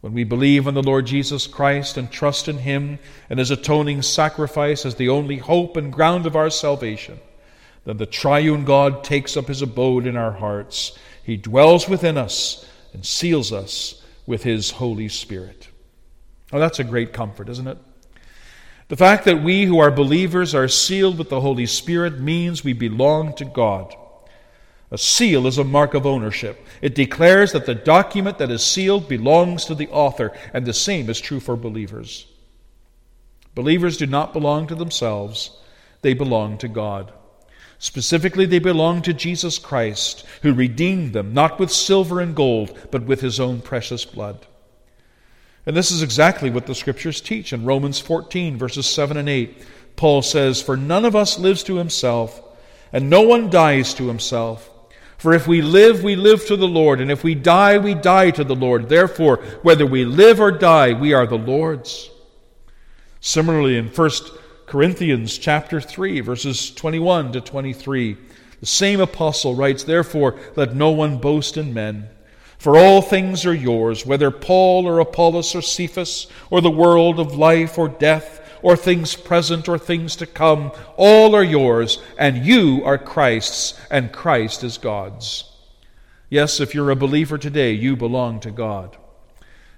When 0.00 0.12
we 0.12 0.24
believe 0.24 0.66
in 0.66 0.74
the 0.74 0.82
Lord 0.82 1.06
Jesus 1.06 1.46
Christ 1.46 1.96
and 1.96 2.10
trust 2.10 2.46
in 2.46 2.58
him 2.58 2.98
and 3.30 3.38
his 3.38 3.50
atoning 3.50 4.02
sacrifice 4.02 4.84
as 4.84 4.96
the 4.96 5.08
only 5.08 5.38
hope 5.38 5.76
and 5.76 5.92
ground 5.92 6.26
of 6.26 6.36
our 6.36 6.50
salvation, 6.50 7.20
then 7.84 7.96
the 7.96 8.06
triune 8.06 8.64
God 8.64 9.04
takes 9.04 9.36
up 9.36 9.46
his 9.46 9.62
abode 9.62 10.06
in 10.06 10.16
our 10.16 10.32
hearts. 10.32 10.98
He 11.22 11.36
dwells 11.36 11.88
within 11.88 12.18
us 12.18 12.66
and 12.92 13.06
seals 13.06 13.52
us 13.52 14.02
with 14.26 14.42
his 14.42 14.72
Holy 14.72 15.08
Spirit. 15.08 15.68
Oh, 16.52 16.58
that's 16.58 16.78
a 16.80 16.84
great 16.84 17.12
comfort, 17.12 17.48
isn't 17.48 17.68
it? 17.68 17.78
The 18.88 18.96
fact 18.96 19.24
that 19.24 19.42
we 19.42 19.64
who 19.64 19.78
are 19.78 19.90
believers 19.90 20.54
are 20.54 20.68
sealed 20.68 21.18
with 21.18 21.30
the 21.30 21.40
Holy 21.40 21.66
Spirit 21.66 22.20
means 22.20 22.62
we 22.62 22.74
belong 22.74 23.34
to 23.36 23.44
God. 23.44 23.94
A 24.90 24.98
seal 24.98 25.46
is 25.46 25.58
a 25.58 25.64
mark 25.64 25.94
of 25.94 26.06
ownership. 26.06 26.64
It 26.82 26.94
declares 26.94 27.52
that 27.52 27.66
the 27.66 27.74
document 27.74 28.38
that 28.38 28.50
is 28.50 28.62
sealed 28.62 29.08
belongs 29.08 29.64
to 29.64 29.74
the 29.74 29.88
author, 29.88 30.32
and 30.52 30.66
the 30.66 30.74
same 30.74 31.08
is 31.08 31.20
true 31.20 31.40
for 31.40 31.56
believers. 31.56 32.26
Believers 33.54 33.96
do 33.96 34.06
not 34.06 34.32
belong 34.32 34.66
to 34.66 34.74
themselves, 34.74 35.50
they 36.02 36.12
belong 36.12 36.58
to 36.58 36.68
God. 36.68 37.12
Specifically, 37.78 38.46
they 38.46 38.58
belong 38.58 39.02
to 39.02 39.12
Jesus 39.12 39.58
Christ, 39.58 40.24
who 40.42 40.54
redeemed 40.54 41.12
them, 41.12 41.34
not 41.34 41.58
with 41.58 41.72
silver 41.72 42.20
and 42.20 42.36
gold, 42.36 42.78
but 42.90 43.04
with 43.04 43.20
his 43.20 43.40
own 43.40 43.60
precious 43.62 44.04
blood. 44.04 44.46
And 45.66 45.76
this 45.76 45.90
is 45.90 46.02
exactly 46.02 46.50
what 46.50 46.66
the 46.66 46.74
scriptures 46.74 47.20
teach. 47.20 47.52
In 47.52 47.64
Romans 47.64 47.98
14, 47.98 48.58
verses 48.58 48.86
7 48.86 49.16
and 49.16 49.28
8, 49.28 49.62
Paul 49.96 50.22
says, 50.22 50.60
For 50.60 50.76
none 50.76 51.04
of 51.04 51.16
us 51.16 51.38
lives 51.38 51.62
to 51.64 51.76
himself, 51.76 52.42
and 52.92 53.08
no 53.08 53.22
one 53.22 53.48
dies 53.50 53.94
to 53.94 54.08
himself. 54.08 54.70
For 55.16 55.32
if 55.32 55.46
we 55.46 55.62
live, 55.62 56.02
we 56.02 56.16
live 56.16 56.46
to 56.46 56.56
the 56.56 56.68
Lord, 56.68 57.00
and 57.00 57.10
if 57.10 57.24
we 57.24 57.34
die, 57.34 57.78
we 57.78 57.94
die 57.94 58.30
to 58.32 58.44
the 58.44 58.54
Lord. 58.54 58.88
Therefore, 58.88 59.38
whether 59.62 59.86
we 59.86 60.04
live 60.04 60.38
or 60.38 60.50
die, 60.50 60.92
we 60.92 61.14
are 61.14 61.26
the 61.26 61.38
Lord's. 61.38 62.10
Similarly, 63.20 63.78
in 63.78 63.88
1 63.88 64.10
Corinthians 64.66 65.38
chapter 65.38 65.80
3, 65.80 66.20
verses 66.20 66.74
21 66.74 67.32
to 67.32 67.40
23. 67.40 68.18
The 68.60 68.66
same 68.66 69.00
apostle 69.00 69.54
writes, 69.54 69.84
Therefore, 69.84 70.38
let 70.56 70.74
no 70.74 70.90
one 70.90 71.18
boast 71.18 71.56
in 71.56 71.72
men. 71.72 72.10
For 72.64 72.78
all 72.78 73.02
things 73.02 73.44
are 73.44 73.52
yours, 73.52 74.06
whether 74.06 74.30
Paul 74.30 74.88
or 74.88 74.98
Apollos 74.98 75.54
or 75.54 75.60
Cephas, 75.60 76.28
or 76.48 76.62
the 76.62 76.70
world 76.70 77.20
of 77.20 77.36
life 77.36 77.76
or 77.76 77.88
death, 77.88 78.40
or 78.62 78.74
things 78.74 79.14
present 79.14 79.68
or 79.68 79.76
things 79.76 80.16
to 80.16 80.26
come, 80.26 80.72
all 80.96 81.34
are 81.34 81.44
yours, 81.44 81.98
and 82.16 82.46
you 82.46 82.80
are 82.86 82.96
Christ's, 82.96 83.78
and 83.90 84.14
Christ 84.14 84.64
is 84.64 84.78
God's. 84.78 85.44
Yes, 86.30 86.58
if 86.58 86.74
you're 86.74 86.88
a 86.88 86.96
believer 86.96 87.36
today, 87.36 87.72
you 87.72 87.96
belong 87.96 88.40
to 88.40 88.50
God. 88.50 88.96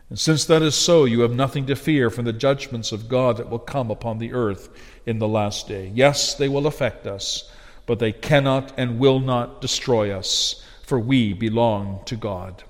And 0.09 0.17
since 0.17 0.45
that 0.45 0.63
is 0.63 0.77
so, 0.77 1.07
you 1.07 1.23
have 1.23 1.35
nothing 1.35 1.67
to 1.67 1.75
fear 1.75 2.09
from 2.09 2.25
the 2.25 2.33
judgments 2.33 2.93
of 2.93 3.09
God 3.09 3.39
that 3.39 3.51
will 3.51 3.59
come 3.59 3.91
upon 3.91 4.19
the 4.19 4.33
earth 4.33 4.69
in 5.07 5.19
the 5.19 5.27
last 5.27 5.67
day. 5.67 5.91
Yes, 5.93 6.37
they 6.37 6.49
will 6.49 6.69
affect 6.69 7.05
us, 7.05 7.51
but 7.85 7.99
they 7.99 8.13
cannot 8.13 8.73
and 8.77 9.01
will 9.01 9.19
not 9.19 9.61
destroy 9.61 10.17
us, 10.17 10.65
for 10.83 11.01
we 11.01 11.33
belong 11.33 12.05
to 12.05 12.15
God. 12.15 12.63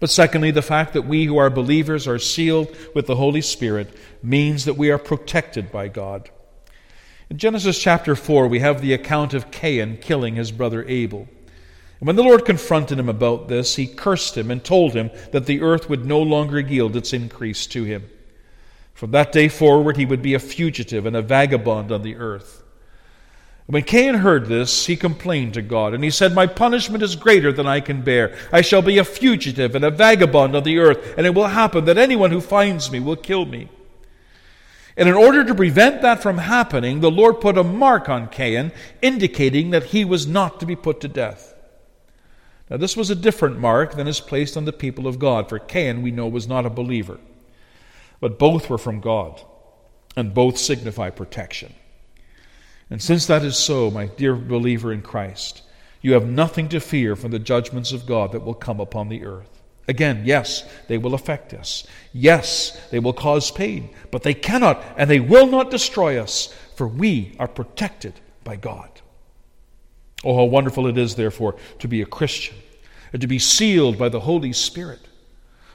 But 0.00 0.10
secondly, 0.10 0.50
the 0.50 0.62
fact 0.62 0.94
that 0.94 1.02
we 1.02 1.26
who 1.26 1.36
are 1.36 1.50
believers 1.50 2.08
are 2.08 2.18
sealed 2.18 2.74
with 2.94 3.06
the 3.06 3.16
Holy 3.16 3.42
Spirit 3.42 3.94
means 4.22 4.64
that 4.64 4.78
we 4.78 4.90
are 4.90 4.98
protected 4.98 5.70
by 5.70 5.88
God. 5.88 6.30
In 7.28 7.36
Genesis 7.36 7.78
chapter 7.78 8.16
4, 8.16 8.48
we 8.48 8.60
have 8.60 8.80
the 8.80 8.94
account 8.94 9.34
of 9.34 9.50
Cain 9.50 9.98
killing 9.98 10.34
his 10.34 10.50
brother 10.50 10.84
Abel. 10.88 11.28
And 12.00 12.06
when 12.06 12.16
the 12.16 12.24
Lord 12.24 12.46
confronted 12.46 12.98
him 12.98 13.10
about 13.10 13.48
this, 13.48 13.76
he 13.76 13.86
cursed 13.86 14.38
him 14.38 14.50
and 14.50 14.64
told 14.64 14.94
him 14.94 15.10
that 15.32 15.44
the 15.44 15.60
earth 15.60 15.90
would 15.90 16.06
no 16.06 16.20
longer 16.20 16.58
yield 16.58 16.96
its 16.96 17.12
increase 17.12 17.66
to 17.68 17.84
him. 17.84 18.08
From 18.94 19.10
that 19.10 19.32
day 19.32 19.48
forward, 19.48 19.98
he 19.98 20.06
would 20.06 20.22
be 20.22 20.32
a 20.32 20.38
fugitive 20.38 21.04
and 21.04 21.14
a 21.14 21.22
vagabond 21.22 21.92
on 21.92 22.02
the 22.02 22.16
earth. 22.16 22.62
When 23.70 23.84
Cain 23.84 24.14
heard 24.14 24.46
this, 24.46 24.86
he 24.86 24.96
complained 24.96 25.54
to 25.54 25.62
God, 25.62 25.94
and 25.94 26.02
he 26.02 26.10
said, 26.10 26.34
My 26.34 26.48
punishment 26.48 27.04
is 27.04 27.14
greater 27.14 27.52
than 27.52 27.68
I 27.68 27.78
can 27.78 28.02
bear. 28.02 28.36
I 28.52 28.62
shall 28.62 28.82
be 28.82 28.98
a 28.98 29.04
fugitive 29.04 29.76
and 29.76 29.84
a 29.84 29.92
vagabond 29.92 30.56
on 30.56 30.64
the 30.64 30.78
earth, 30.80 31.14
and 31.16 31.24
it 31.24 31.36
will 31.36 31.46
happen 31.46 31.84
that 31.84 31.96
anyone 31.96 32.32
who 32.32 32.40
finds 32.40 32.90
me 32.90 32.98
will 32.98 33.14
kill 33.14 33.46
me. 33.46 33.68
And 34.96 35.08
in 35.08 35.14
order 35.14 35.44
to 35.44 35.54
prevent 35.54 36.02
that 36.02 36.20
from 36.20 36.38
happening, 36.38 36.98
the 36.98 37.12
Lord 37.12 37.40
put 37.40 37.56
a 37.56 37.62
mark 37.62 38.08
on 38.08 38.26
Cain, 38.26 38.72
indicating 39.02 39.70
that 39.70 39.84
he 39.84 40.04
was 40.04 40.26
not 40.26 40.58
to 40.58 40.66
be 40.66 40.74
put 40.74 41.00
to 41.02 41.08
death. 41.08 41.54
Now, 42.68 42.76
this 42.76 42.96
was 42.96 43.08
a 43.08 43.14
different 43.14 43.60
mark 43.60 43.94
than 43.94 44.08
is 44.08 44.18
placed 44.18 44.56
on 44.56 44.64
the 44.64 44.72
people 44.72 45.06
of 45.06 45.20
God, 45.20 45.48
for 45.48 45.60
Cain, 45.60 46.02
we 46.02 46.10
know, 46.10 46.26
was 46.26 46.48
not 46.48 46.66
a 46.66 46.70
believer. 46.70 47.20
But 48.18 48.36
both 48.36 48.68
were 48.68 48.78
from 48.78 48.98
God, 48.98 49.40
and 50.16 50.34
both 50.34 50.58
signify 50.58 51.10
protection. 51.10 51.72
And 52.90 53.00
since 53.00 53.26
that 53.26 53.44
is 53.44 53.56
so, 53.56 53.90
my 53.90 54.06
dear 54.06 54.34
believer 54.34 54.92
in 54.92 55.00
Christ, 55.00 55.62
you 56.02 56.12
have 56.14 56.26
nothing 56.26 56.68
to 56.70 56.80
fear 56.80 57.14
from 57.14 57.30
the 57.30 57.38
judgments 57.38 57.92
of 57.92 58.06
God 58.06 58.32
that 58.32 58.44
will 58.44 58.54
come 58.54 58.80
upon 58.80 59.08
the 59.08 59.24
earth. 59.24 59.62
Again, 59.86 60.22
yes, 60.24 60.68
they 60.88 60.98
will 60.98 61.14
affect 61.14 61.54
us. 61.54 61.86
Yes, 62.12 62.78
they 62.90 62.98
will 62.98 63.12
cause 63.12 63.50
pain, 63.50 63.90
but 64.10 64.22
they 64.22 64.34
cannot 64.34 64.82
and 64.96 65.08
they 65.08 65.20
will 65.20 65.46
not 65.46 65.70
destroy 65.70 66.20
us, 66.20 66.54
for 66.74 66.86
we 66.86 67.34
are 67.38 67.48
protected 67.48 68.14
by 68.44 68.56
God. 68.56 68.88
Oh, 70.24 70.36
how 70.36 70.44
wonderful 70.44 70.86
it 70.86 70.98
is, 70.98 71.14
therefore, 71.14 71.56
to 71.78 71.88
be 71.88 72.02
a 72.02 72.06
Christian 72.06 72.56
and 73.12 73.20
to 73.20 73.26
be 73.26 73.38
sealed 73.38 73.98
by 73.98 74.08
the 74.08 74.20
Holy 74.20 74.52
Spirit. 74.52 75.00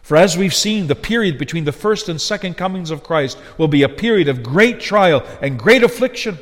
For 0.02 0.16
as 0.16 0.38
we've 0.38 0.54
seen, 0.54 0.88
the 0.88 0.96
period 0.96 1.38
between 1.38 1.66
the 1.66 1.72
first 1.72 2.10
and 2.10 2.22
second 2.22 2.56
comings 2.56 2.92
of 2.92 3.04
Christ 3.04 3.38
will 3.58 3.68
be 3.68 3.84
a 3.84 3.90
period 3.90 4.28
of 4.28 4.44
great 4.44 4.80
trial 4.80 5.26
and 5.42 5.58
great 5.58 5.84
affliction. 5.84 6.38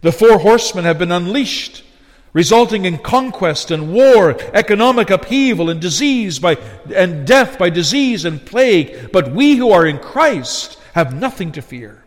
The 0.00 0.12
four 0.12 0.38
horsemen 0.38 0.84
have 0.84 0.98
been 0.98 1.12
unleashed 1.12 1.84
resulting 2.32 2.84
in 2.84 2.98
conquest 2.98 3.70
and 3.70 3.92
war, 3.92 4.36
economic 4.52 5.10
upheaval 5.10 5.70
and 5.70 5.80
disease 5.80 6.38
by, 6.38 6.56
and 6.94 7.26
death 7.26 7.58
by 7.58 7.70
disease 7.70 8.24
and 8.24 8.44
plague. 8.44 9.12
But 9.12 9.32
we 9.32 9.56
who 9.56 9.70
are 9.70 9.86
in 9.86 9.98
Christ 9.98 10.78
have 10.94 11.14
nothing 11.14 11.52
to 11.52 11.62
fear, 11.62 12.04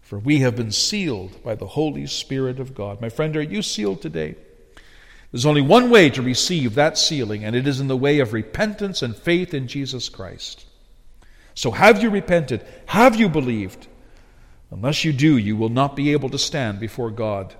for 0.00 0.18
we 0.18 0.38
have 0.38 0.56
been 0.56 0.72
sealed 0.72 1.42
by 1.42 1.54
the 1.54 1.66
Holy 1.66 2.06
Spirit 2.06 2.58
of 2.60 2.74
God. 2.74 3.00
My 3.00 3.08
friend, 3.08 3.36
are 3.36 3.42
you 3.42 3.62
sealed 3.62 4.02
today? 4.02 4.36
There's 5.30 5.46
only 5.46 5.60
one 5.60 5.90
way 5.90 6.08
to 6.10 6.22
receive 6.22 6.74
that 6.74 6.96
sealing, 6.96 7.44
and 7.44 7.54
it 7.54 7.66
is 7.66 7.80
in 7.80 7.88
the 7.88 7.96
way 7.96 8.20
of 8.20 8.32
repentance 8.32 9.02
and 9.02 9.14
faith 9.14 9.52
in 9.52 9.68
Jesus 9.68 10.08
Christ. 10.08 10.64
So, 11.54 11.72
have 11.72 12.02
you 12.02 12.08
repented? 12.08 12.64
Have 12.86 13.16
you 13.16 13.28
believed? 13.28 13.87
Unless 14.70 15.04
you 15.04 15.12
do, 15.12 15.36
you 15.36 15.56
will 15.56 15.68
not 15.70 15.96
be 15.96 16.12
able 16.12 16.30
to 16.30 16.38
stand 16.38 16.78
before 16.80 17.10
God. 17.10 17.54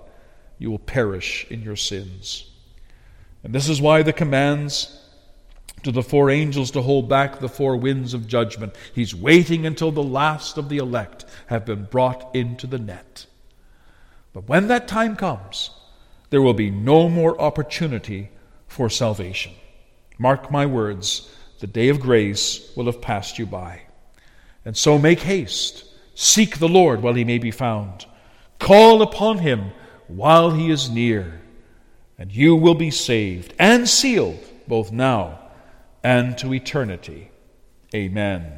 You 0.57 0.69
will 0.71 0.79
perish 0.79 1.47
in 1.49 1.61
your 1.61 1.75
sins. 1.75 2.49
And 3.43 3.53
this 3.53 3.69
is 3.69 3.81
why 3.81 4.03
the 4.03 4.13
commands 4.13 4.95
to 5.83 5.91
the 5.91 6.03
four 6.03 6.29
angels 6.29 6.71
to 6.71 6.81
hold 6.81 7.07
back 7.07 7.39
the 7.39 7.49
four 7.49 7.77
winds 7.77 8.13
of 8.13 8.27
judgment. 8.27 8.75
He's 8.93 9.15
waiting 9.15 9.65
until 9.65 9.91
the 9.91 10.03
last 10.03 10.57
of 10.57 10.69
the 10.69 10.77
elect 10.77 11.25
have 11.47 11.65
been 11.65 11.85
brought 11.85 12.35
into 12.35 12.67
the 12.67 12.79
net. 12.79 13.25
But 14.33 14.47
when 14.47 14.67
that 14.67 14.87
time 14.87 15.15
comes, 15.15 15.71
there 16.29 16.41
will 16.41 16.53
be 16.53 16.69
no 16.69 17.09
more 17.09 17.39
opportunity 17.41 18.29
for 18.67 18.89
salvation. 18.89 19.53
Mark 20.17 20.51
my 20.51 20.65
words, 20.65 21.33
the 21.59 21.67
day 21.67 21.89
of 21.89 21.99
grace 21.99 22.71
will 22.75 22.85
have 22.85 23.01
passed 23.01 23.39
you 23.39 23.45
by. 23.45 23.81
And 24.65 24.75
so 24.75 24.97
make 24.97 25.21
haste. 25.21 25.85
Seek 26.21 26.59
the 26.59 26.67
Lord 26.67 27.01
while 27.01 27.13
he 27.13 27.23
may 27.23 27.37
be 27.37 27.49
found. 27.49 28.05
Call 28.59 29.01
upon 29.01 29.37
him 29.37 29.71
while 30.09 30.51
he 30.51 30.69
is 30.69 30.89
near. 30.89 31.39
And 32.17 32.29
you 32.29 32.57
will 32.57 32.75
be 32.75 32.91
saved 32.91 33.53
and 33.57 33.87
sealed 33.87 34.43
both 34.67 34.91
now 34.91 35.39
and 36.03 36.37
to 36.39 36.53
eternity. 36.53 37.31
Amen. 37.95 38.51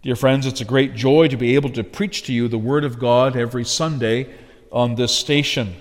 Dear 0.00 0.16
friends, 0.16 0.46
it's 0.46 0.62
a 0.62 0.64
great 0.64 0.94
joy 0.94 1.28
to 1.28 1.36
be 1.36 1.54
able 1.54 1.68
to 1.68 1.84
preach 1.84 2.22
to 2.22 2.32
you 2.32 2.48
the 2.48 2.56
Word 2.56 2.82
of 2.82 2.98
God 2.98 3.36
every 3.36 3.66
Sunday 3.66 4.34
on 4.72 4.94
this 4.94 5.14
station. 5.14 5.76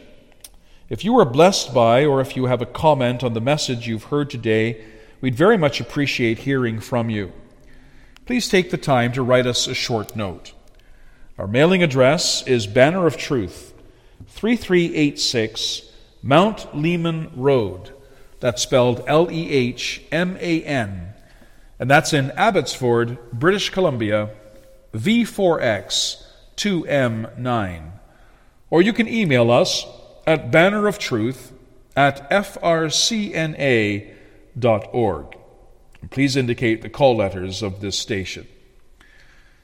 If 0.89 1.05
you 1.05 1.17
are 1.17 1.23
blessed 1.23 1.73
by, 1.73 2.03
or 2.03 2.19
if 2.19 2.35
you 2.35 2.47
have 2.47 2.61
a 2.61 2.65
comment 2.65 3.23
on 3.23 3.31
the 3.31 3.39
message 3.39 3.87
you've 3.87 4.11
heard 4.11 4.29
today, 4.29 4.83
we'd 5.21 5.33
very 5.33 5.57
much 5.57 5.79
appreciate 5.79 6.39
hearing 6.39 6.81
from 6.81 7.09
you. 7.09 7.31
Please 8.25 8.49
take 8.49 8.69
the 8.69 8.77
time 8.77 9.13
to 9.13 9.23
write 9.23 9.47
us 9.47 9.67
a 9.67 9.73
short 9.73 10.13
note. 10.13 10.51
Our 11.37 11.45
mailing 11.45 11.83
address 11.83 12.41
is 12.47 12.65
Banner 12.65 13.05
of 13.05 13.15
Truth, 13.15 13.75
3386 14.25 15.83
Mount 16.23 16.75
Lehman 16.75 17.31
Road. 17.35 17.93
That's 18.39 18.63
spelled 18.63 19.03
L 19.05 19.29
E 19.31 19.51
H 19.51 20.01
M 20.11 20.35
A 20.39 20.63
N. 20.63 21.13
And 21.77 21.91
that's 21.91 22.11
in 22.11 22.31
Abbotsford, 22.31 23.19
British 23.31 23.69
Columbia, 23.69 24.31
V4X 24.93 26.23
2M9. 26.55 27.91
Or 28.71 28.81
you 28.81 28.93
can 28.93 29.07
email 29.07 29.51
us 29.51 29.85
at 30.25 30.49
Banner 30.49 30.87
of 30.87 30.97
Truth 30.97 31.53
at 31.95 32.27
frcna.org. 32.31 32.87
Please 36.09 36.35
indicate 36.35 36.81
the 36.81 36.89
call 36.89 37.15
letters 37.15 37.61
of 37.61 37.79
this 37.79 37.99
station. 37.99 38.47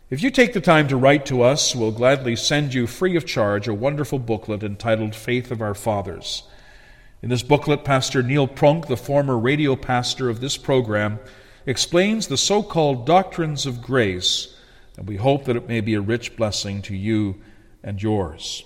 If 0.10 0.22
you 0.22 0.32
take 0.32 0.52
the 0.52 0.62
time 0.62 0.90
to 0.90 0.98
write 0.98 1.26
to 1.28 1.42
us, 1.44 1.74
we'll 1.74 1.92
gladly 1.92 2.36
send 2.36 2.74
you 2.74 2.88
free 2.88 3.16
of 3.16 3.26
charge 3.26 3.70
a 3.70 3.74
wonderful 3.74 4.20
booklet 4.20 4.62
entitled 4.62 5.16
Faith 5.16 5.50
of 5.50 5.62
Our 5.62 5.74
Fathers. 5.74 6.44
In 7.22 7.30
this 7.30 7.42
booklet, 7.42 7.86
Pastor 7.86 8.22
Neil 8.22 8.46
Pronk, 8.46 8.88
the 8.88 8.98
former 8.98 9.40
radio 9.40 9.78
pastor 9.78 10.30
of 10.30 10.42
this 10.42 10.58
program, 10.58 11.20
explains 11.66 12.28
the 12.28 12.38
so 12.38 12.62
called 12.62 13.06
doctrines 13.06 13.66
of 13.66 13.82
grace, 13.82 14.54
and 14.98 15.08
we 15.08 15.16
hope 15.16 15.46
that 15.46 15.56
it 15.56 15.70
may 15.70 15.80
be 15.80 15.94
a 15.94 16.02
rich 16.02 16.36
blessing 16.36 16.82
to 16.82 16.96
you 16.96 17.42
and 17.82 18.04
yours. 18.04 18.66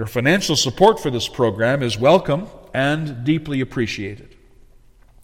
Your 0.00 0.06
financial 0.06 0.56
support 0.56 0.98
for 0.98 1.10
this 1.10 1.28
program 1.28 1.82
is 1.82 1.98
welcome 1.98 2.48
and 2.72 3.22
deeply 3.22 3.60
appreciated. 3.60 4.34